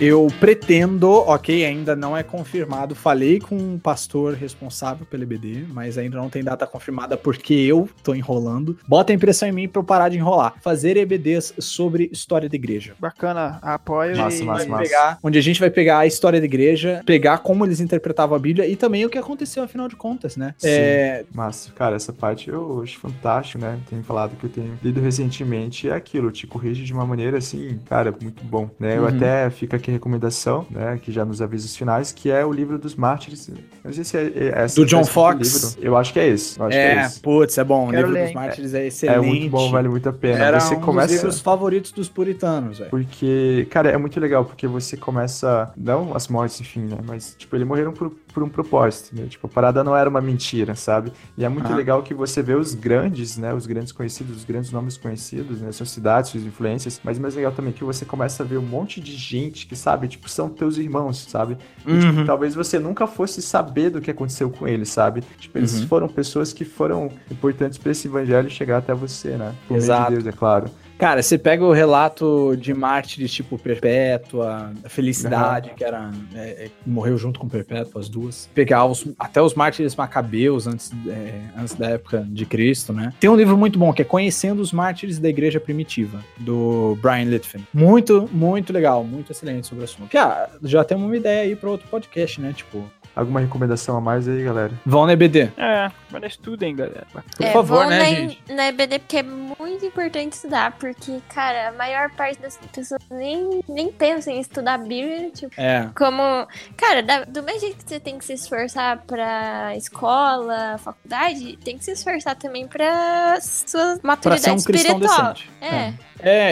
Eu 0.00 0.26
pretendo, 0.40 1.08
ok, 1.10 1.64
ainda 1.64 1.94
não 1.94 2.16
é 2.16 2.22
confirmado. 2.22 2.94
Falei 2.96 3.38
com 3.38 3.56
um 3.56 3.78
pastor 3.78 4.34
responsável 4.34 5.06
pelo 5.06 5.22
EBD, 5.22 5.64
mas 5.72 5.96
ainda 5.96 6.16
não 6.18 6.28
tem 6.28 6.42
data 6.42 6.66
confirmada 6.66 7.16
porque 7.16 7.54
eu 7.54 7.88
tô 8.02 8.12
enrolando. 8.14 8.76
Bota 8.88 9.12
a 9.12 9.14
impressão 9.14 9.48
em 9.48 9.52
mim 9.52 9.68
pra 9.68 9.80
eu 9.80 9.84
parar 9.84 10.08
de 10.08 10.18
enrolar. 10.18 10.54
Fazer 10.60 10.96
EBDs 10.96 11.54
sobre 11.58 12.10
história 12.12 12.48
da 12.48 12.56
igreja. 12.56 12.94
Bacana, 12.98 13.58
apoio 13.62 14.16
Massa, 14.18 14.42
e... 14.42 14.44
massa, 14.44 14.66
Vai 14.68 14.82
pegar- 14.82 15.18
onde 15.22 15.38
a 15.38 15.42
gente 15.42 15.60
vai 15.60 15.70
pegar 15.70 15.98
a 16.00 16.06
história 16.06 16.40
da 16.40 16.44
igreja, 16.46 17.00
pegar 17.06 17.38
como 17.38 17.64
eles 17.64 17.80
interpretavam 17.80 18.36
a 18.36 18.38
Bíblia 18.38 18.66
e 18.66 18.74
também 18.76 19.06
o 19.06 19.10
que 19.10 19.16
aconteceu, 19.16 19.62
afinal 19.62 19.88
de 19.88 19.94
contas, 19.96 20.36
né? 20.36 20.54
Sim. 20.58 20.68
É, 20.70 21.24
Massa, 21.32 21.70
cara, 21.72 21.94
essa 21.96 22.12
parte 22.12 22.50
eu 22.50 22.82
acho 22.82 22.98
fantástico, 22.98 23.58
né? 23.62 23.78
Tenho 23.88 24.02
falado 24.02 24.36
que 24.36 24.44
eu 24.44 24.50
tenho 24.50 24.76
lido 24.82 25.00
recentemente, 25.00 25.88
é 25.88 25.94
aquilo, 25.94 26.30
te 26.32 26.46
corrige 26.48 26.84
de 26.84 26.92
uma 26.92 27.06
maneira 27.06 27.38
assim, 27.38 27.78
cara, 27.88 28.12
muito 28.20 28.42
bom, 28.44 28.68
né? 28.78 28.98
Eu 28.98 29.02
Uhum. 29.02 29.08
até 29.08 29.48
fica 29.50 29.76
aqui 29.76 29.83
a 29.90 29.94
recomendação, 29.94 30.66
né? 30.70 30.98
Que 31.02 31.10
já 31.12 31.24
nos 31.24 31.40
avisos 31.42 31.74
finais, 31.76 32.12
que 32.12 32.30
é 32.30 32.44
o 32.44 32.52
livro 32.52 32.78
dos 32.78 32.94
mártires. 32.94 33.48
Eu 33.48 33.54
não 33.84 33.92
sei 33.92 34.04
se 34.04 34.16
é, 34.16 34.22
é 34.34 34.52
essa 34.64 34.76
Do 34.76 34.86
John 34.86 35.04
Fox. 35.04 35.74
livro. 35.74 35.86
Eu 35.86 35.96
acho 35.96 36.12
que 36.12 36.20
é 36.20 36.28
esse. 36.28 36.58
Eu 36.58 36.66
acho 36.66 36.76
que 36.76 36.82
é 36.82 36.94
É, 36.94 37.06
esse. 37.06 37.20
putz, 37.20 37.58
é 37.58 37.64
bom. 37.64 37.88
O 37.88 37.90
livro 37.92 38.10
ler, 38.10 38.24
dos? 38.26 38.34
Mártires 38.34 38.74
é 38.74 38.84
É 38.84 38.86
excelente. 38.86 39.26
muito 39.26 39.50
bom, 39.50 39.70
vale 39.70 39.88
muito 39.88 40.08
a 40.08 40.12
pena. 40.12 40.44
Era 40.44 40.60
você 40.60 40.74
um 40.74 40.80
começa. 40.80 41.06
dos 41.08 41.16
livros 41.16 41.40
favoritos 41.40 41.92
dos 41.92 42.08
puritanos, 42.08 42.78
velho. 42.78 42.90
Porque, 42.90 43.66
cara, 43.70 43.90
é 43.90 43.96
muito 43.96 44.18
legal, 44.20 44.44
porque 44.44 44.66
você 44.66 44.96
começa. 44.96 45.72
Não 45.76 46.14
as 46.16 46.28
mortes, 46.28 46.60
enfim, 46.60 46.80
né? 46.82 46.98
Mas, 47.06 47.34
tipo, 47.36 47.54
eles 47.56 47.66
morreram 47.66 47.92
por, 47.92 48.12
por 48.34 48.42
um 48.42 48.48
propósito, 48.48 49.14
né? 49.16 49.26
Tipo, 49.28 49.46
a 49.46 49.48
parada 49.50 49.84
não 49.84 49.96
era 49.96 50.10
uma 50.10 50.20
mentira, 50.20 50.74
sabe? 50.74 51.12
E 51.38 51.44
é 51.44 51.48
muito 51.48 51.72
Ah. 51.72 51.76
legal 51.76 52.02
que 52.02 52.12
você 52.12 52.42
vê 52.42 52.54
os 52.54 52.74
grandes, 52.74 53.36
né? 53.38 53.54
Os 53.54 53.64
grandes 53.64 53.92
conhecidos, 53.92 54.36
os 54.38 54.44
grandes 54.44 54.72
nomes 54.72 54.96
conhecidos, 54.96 55.60
né? 55.60 55.70
Suas 55.70 55.90
cidades, 55.90 56.30
suas 56.32 56.42
influências. 56.42 57.00
Mas 57.04 57.16
mais 57.18 57.36
legal 57.36 57.52
também 57.52 57.72
que 57.72 57.84
você 57.84 58.04
começa 58.04 58.42
a 58.42 58.46
ver 58.46 58.58
um 58.58 58.62
monte 58.66 59.00
de 59.00 59.12
gente 59.16 59.66
que, 59.66 59.76
sabe? 59.76 60.08
Tipo, 60.08 60.28
são 60.28 60.48
teus 60.48 60.76
irmãos, 60.76 61.18
sabe? 61.30 61.56
E, 61.86 61.98
tipo, 61.98 62.12
Uhum. 62.18 62.26
talvez 62.26 62.54
você 62.56 62.78
nunca 62.78 63.06
fosse 63.06 63.40
saber 63.40 63.88
do 63.90 64.00
que 64.00 64.10
aconteceu 64.10 64.50
com 64.50 64.66
eles, 64.66 64.88
sabe? 64.88 65.22
Tipo, 65.38 65.56
eles 65.58 65.80
Uhum. 65.80 65.86
foram 65.86 66.08
pessoas 66.08 66.52
que 66.52 66.64
foram 66.64 67.08
importantes 67.30 67.78
pra 67.78 67.92
esse 67.92 68.08
evangelho 68.08 68.50
chegar 68.50 68.78
até 68.78 68.92
você, 68.92 69.36
né? 69.36 69.54
Por 69.68 69.74
meio 69.74 69.84
Exato. 69.84 70.10
de 70.10 70.16
Deus, 70.22 70.26
é 70.26 70.36
claro. 70.36 70.66
Cara, 71.04 71.22
você 71.22 71.36
pega 71.36 71.62
o 71.62 71.70
relato 71.70 72.56
de 72.58 72.72
mártires 72.72 73.30
tipo 73.30 73.58
Perpétua, 73.58 74.72
Felicidade, 74.88 75.72
que 75.76 75.84
era 75.84 76.10
é, 76.34 76.64
é, 76.64 76.70
morreu 76.86 77.18
junto 77.18 77.38
com 77.38 77.46
Perpétua, 77.46 78.00
as 78.00 78.08
duas. 78.08 78.48
Pegar 78.54 78.86
os, 78.86 79.06
até 79.18 79.42
os 79.42 79.52
mártires 79.52 79.94
macabeus 79.94 80.66
antes, 80.66 80.90
é, 81.06 81.42
antes 81.58 81.74
da 81.74 81.90
época 81.90 82.26
de 82.26 82.46
Cristo, 82.46 82.94
né? 82.94 83.12
Tem 83.20 83.28
um 83.28 83.36
livro 83.36 83.54
muito 83.54 83.78
bom 83.78 83.92
que 83.92 84.00
é 84.00 84.04
Conhecendo 84.04 84.62
os 84.62 84.72
Mártires 84.72 85.18
da 85.18 85.28
Igreja 85.28 85.60
Primitiva, 85.60 86.24
do 86.38 86.96
Brian 87.02 87.24
Litfin. 87.24 87.66
Muito, 87.74 88.26
muito 88.32 88.72
legal, 88.72 89.04
muito 89.04 89.30
excelente 89.30 89.66
sobre 89.66 89.82
o 89.82 89.84
assunto. 89.84 90.10
Já, 90.10 90.48
já 90.62 90.84
temos 90.84 91.04
uma 91.04 91.16
ideia 91.18 91.42
aí 91.42 91.54
para 91.54 91.68
outro 91.68 91.86
podcast, 91.88 92.40
né? 92.40 92.54
Tipo, 92.54 92.82
Alguma 93.16 93.40
recomendação 93.40 93.96
a 93.96 94.00
mais 94.00 94.26
aí, 94.28 94.42
galera? 94.44 94.72
vão 94.84 95.06
no 95.06 95.12
EBD. 95.12 95.52
É, 95.56 95.90
mas 96.10 96.24
estudem, 96.24 96.74
galera. 96.74 97.06
Por 97.36 97.46
favor, 97.52 97.78
vão 97.80 97.88
né, 97.90 97.98
na, 97.98 98.04
gente? 98.06 98.42
na 98.52 98.66
EBD 98.68 98.98
porque 98.98 99.18
é 99.18 99.22
muito 99.22 99.86
importante 99.86 100.32
estudar, 100.32 100.72
porque, 100.72 101.20
cara, 101.28 101.68
a 101.68 101.72
maior 101.72 102.10
parte 102.10 102.40
das 102.40 102.56
pessoas 102.72 103.00
nem, 103.10 103.62
nem 103.68 103.92
pensa 103.92 104.30
em 104.32 104.40
estudar 104.40 104.78
Bíblia, 104.78 105.30
tipo, 105.30 105.52
É. 105.56 105.88
como... 105.96 106.46
Cara, 106.76 107.02
da- 107.02 107.24
do 107.24 107.42
mesmo 107.42 107.60
jeito 107.60 107.76
que 107.84 107.88
você 107.88 108.00
tem 108.00 108.18
que 108.18 108.24
se 108.24 108.32
esforçar 108.32 108.98
pra 109.06 109.76
escola, 109.76 110.76
faculdade, 110.78 111.56
tem 111.64 111.78
que 111.78 111.84
se 111.84 111.92
esforçar 111.92 112.34
também 112.36 112.66
pra 112.66 113.38
sua 113.40 113.96
Pra 113.96 114.00
maturidade 114.02 114.42
ser 114.42 114.50
um 114.50 114.62
cristão 114.62 114.98
espiritual. 114.98 115.32
decente. 115.34 115.50
É. 115.60 115.66
É, 115.76 115.94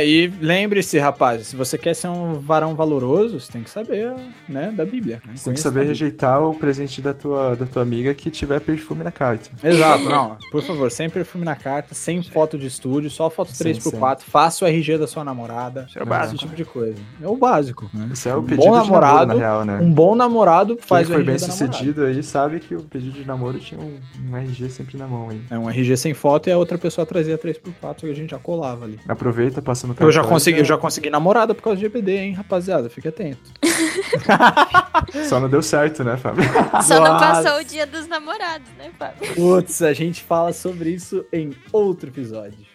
e 0.05 0.33
lembre-se, 0.41 0.99
rapaz, 0.99 1.47
se 1.49 1.57
você 1.57 1.79
quer 1.79 1.95
ser 1.95 2.09
um 2.09 2.35
varão 2.35 2.75
valoroso, 2.75 3.41
você 3.41 3.51
tem 3.53 3.63
que 3.63 3.71
saber, 3.71 4.13
né, 4.49 4.71
da 4.77 4.85
Bíblia. 4.85 5.21
Né? 5.27 5.33
Você 5.35 5.45
tem 5.45 5.55
que 5.55 5.61
saber 5.61 5.87
rejeitar 5.87 6.43
o 6.43 6.55
presente 6.55 7.01
da 7.01 7.15
tua, 7.15 7.57
da 7.57 7.65
tua 7.67 7.83
amiga 7.83 8.13
que 8.15 8.31
tiver 8.31 8.61
perfume 8.61 9.03
na 9.03 9.11
carta. 9.11 9.51
Exato, 9.63 10.05
não. 10.05 10.37
Por 10.51 10.63
favor, 10.63 10.91
sem 10.91 11.09
perfume 11.09 11.45
na 11.45 11.57
carta, 11.57 11.95
sem 11.95 12.23
foto 12.23 12.59
de 12.59 12.67
estúdio, 12.67 13.09
só 13.11 13.31
foto 13.31 13.53
Sim, 13.53 13.65
3x4, 13.73 14.21
faça 14.21 14.65
o 14.65 14.69
RG 14.69 14.99
da 14.99 15.07
sua 15.07 15.25
namorada. 15.25 15.87
Isso 15.89 15.99
é 15.99 16.03
o 16.03 16.05
esse 16.05 16.11
básico. 16.11 16.39
tipo 16.39 16.55
de 16.55 16.65
coisa. 16.65 16.99
É 17.23 17.27
o 17.27 17.37
básico, 17.37 17.89
né? 17.95 18.11
Isso 18.13 18.29
é 18.29 18.35
o 18.35 18.41
Um 18.41 18.45
pedido 18.45 18.65
bom 18.65 18.73
de 18.73 18.89
namoro, 18.89 19.01
namorado, 19.07 19.27
na 19.35 19.35
real, 19.35 19.65
né? 19.65 19.79
Um 19.81 19.93
bom 19.93 20.15
namorado 20.15 20.77
Quem 20.77 20.87
faz 20.87 21.09
o 21.09 21.13
foi 21.13 21.23
RG 21.23 21.27
bem 21.27 21.37
da 21.41 21.47
namorada. 21.47 21.73
sucedido 21.73 22.05
aí 22.05 22.23
sabe 22.23 22.61
que 22.61 22.75
o 22.75 22.83
pedido 22.83 23.13
de 23.13 23.27
namoro 23.27 23.59
tinha 23.59 23.81
um, 23.81 23.97
um 24.31 24.37
RG 24.37 24.69
sempre 24.69 24.99
na 24.99 25.07
mão 25.07 25.31
aí. 25.31 25.41
É 25.51 25.59
um 25.59 25.69
RG 25.71 25.97
sem 25.97 26.13
foto 26.13 26.49
e 26.49 26.53
a 26.53 26.59
outra 26.59 26.77
pessoa 26.77 27.07
trazia 27.07 27.39
3x4 27.39 28.01
que 28.01 28.11
a 28.11 28.15
gente 28.15 28.31
já 28.31 28.39
colava 28.39 28.85
ali. 28.85 28.99
Aproveita, 29.09 29.62
passa 29.63 29.87
no 29.87 29.95
Eu 29.99 30.13
já 30.13 30.23
consegui, 30.23 30.59
eu 30.59 30.65
já 30.65 30.77
consegui 30.77 31.09
namorada 31.09 31.55
por 31.55 31.63
causa 31.63 31.79
de 31.79 31.87
EBD, 31.87 32.11
hein, 32.17 32.33
rapaziada? 32.33 32.91
Fique 32.91 33.09
atento. 33.09 33.51
Só 35.29 35.41
não 35.41 35.49
deu 35.49 35.63
certo, 35.63 36.05
né, 36.05 36.17
Fábio? 36.17 36.45
Só 36.83 36.97
não 36.97 37.15
Nossa. 37.15 37.43
passou 37.43 37.61
o 37.61 37.65
dia 37.65 37.87
dos 37.87 38.07
namorados, 38.07 38.69
né, 38.77 38.91
Fábio? 38.99 39.35
Putz, 39.35 39.83
a 39.83 39.93
gente 39.93 40.23
fala 40.23 40.53
sobre 40.53 40.91
isso 40.91 41.25
em 41.33 41.55
outro 41.73 42.11
episódio. 42.11 42.67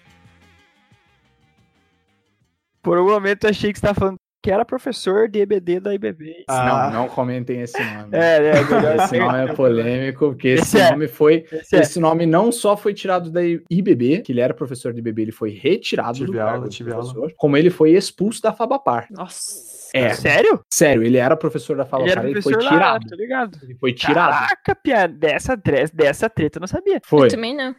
Por 2.81 2.97
um 2.97 3.05
momento 3.05 3.43
eu 3.43 3.49
achei 3.49 3.73
que 3.73 3.79
você 3.79 3.85
tava 3.85 3.99
falando 3.99 4.17
que 4.47 4.51
era 4.51 4.63
professor 4.63 5.27
de 5.27 5.39
EBD 5.41 5.81
da 5.81 5.93
IBB. 5.93 6.45
Ah. 6.47 6.89
Não, 6.89 7.01
não 7.01 7.09
comentem 7.09 7.59
esse 7.59 7.77
nome. 7.77 8.07
É, 8.13 8.37
é, 8.37 8.63
melhor 8.63 8.95
Esse 8.95 9.19
nome 9.19 9.37
é 9.39 9.53
polêmico, 9.53 10.29
porque 10.29 10.47
esse, 10.47 10.63
Esse 10.63 10.79
é. 10.79 10.91
nome 10.91 11.07
foi. 11.09 11.45
Esse 11.51 11.75
é. 11.75 11.79
Esse 11.81 11.99
nome 11.99 12.25
não 12.25 12.49
só 12.49 12.77
foi 12.77 12.93
tirado 12.93 13.29
da 13.29 13.41
IBB, 13.43 14.21
que 14.21 14.31
ele 14.31 14.39
era 14.39 14.53
professor 14.53 14.93
de 14.93 14.99
IBB, 14.99 15.23
ele 15.23 15.31
foi 15.33 15.49
retirado 15.49 16.19
Tive 16.19 16.31
do 16.31 16.39
aula, 16.39 16.51
cargo 16.51 16.69
de 16.69 16.75
tive 16.77 16.93
aula. 16.93 17.03
professor, 17.03 17.33
como 17.35 17.57
ele 17.57 17.69
foi 17.69 17.91
expulso 17.91 18.41
da 18.41 18.53
Fabapar. 18.53 19.07
Nossa. 19.11 19.67
É, 19.93 20.13
Sério? 20.13 20.61
sério, 20.71 21.03
ele 21.03 21.17
era 21.17 21.35
professor 21.35 21.75
da 21.75 21.83
Ele 21.83 21.89
Fabapar, 21.89 22.11
era 22.11 22.23
ele, 22.23 22.31
professor 22.33 22.53
foi 22.53 22.63
lá, 22.63 22.69
tirado. 22.71 23.07
tô 23.09 23.15
ligado. 23.15 23.59
Ele 23.63 23.75
foi 23.75 23.93
tirado. 23.93 24.31
Caraca, 24.31 24.75
piada. 24.75 25.13
Dessa, 25.13 25.57
dessa 25.93 26.29
treta 26.29 26.57
eu 26.57 26.61
não 26.61 26.67
sabia. 26.67 27.01
Foi. 27.03 27.27
Eu 27.27 27.31
também 27.31 27.53
não. 27.53 27.75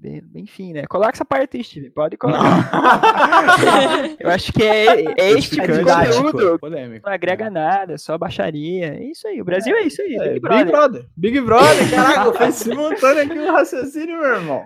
Bem, 0.00 0.22
enfim, 0.34 0.72
né? 0.72 0.86
Coloca 0.88 1.10
essa 1.12 1.26
parte 1.26 1.58
aí, 1.58 1.62
Steve. 1.64 1.90
Pode 1.90 2.16
colocar. 2.16 2.40
Eu 4.18 4.30
acho 4.30 4.50
que 4.50 4.62
é, 4.62 5.04
é 5.18 5.30
este 5.32 5.56
tipo 5.56 5.66
de 5.66 5.78
Didático, 5.80 6.22
conteúdo. 6.22 6.58
polêmico. 6.58 7.06
Não 7.06 7.12
agrega 7.12 7.50
nada, 7.50 7.92
é 7.92 7.98
só 7.98 8.16
baixaria. 8.16 8.94
É 8.94 9.04
isso 9.04 9.28
aí. 9.28 9.42
O 9.42 9.44
Brasil 9.44 9.76
é, 9.76 9.82
isso 9.82 10.00
aí. 10.00 10.16
É, 10.16 10.28
Big 10.28 10.40
Brother. 10.40 10.64
Big 10.64 10.70
Brother. 10.72 11.06
Big 11.14 11.40
Brother, 11.42 11.90
caraca, 11.90 12.32
foi 12.32 12.50
simultâneo 12.50 13.24
aqui 13.24 13.38
o 13.38 13.52
raciocínio, 13.52 14.18
meu 14.18 14.34
irmão. 14.36 14.64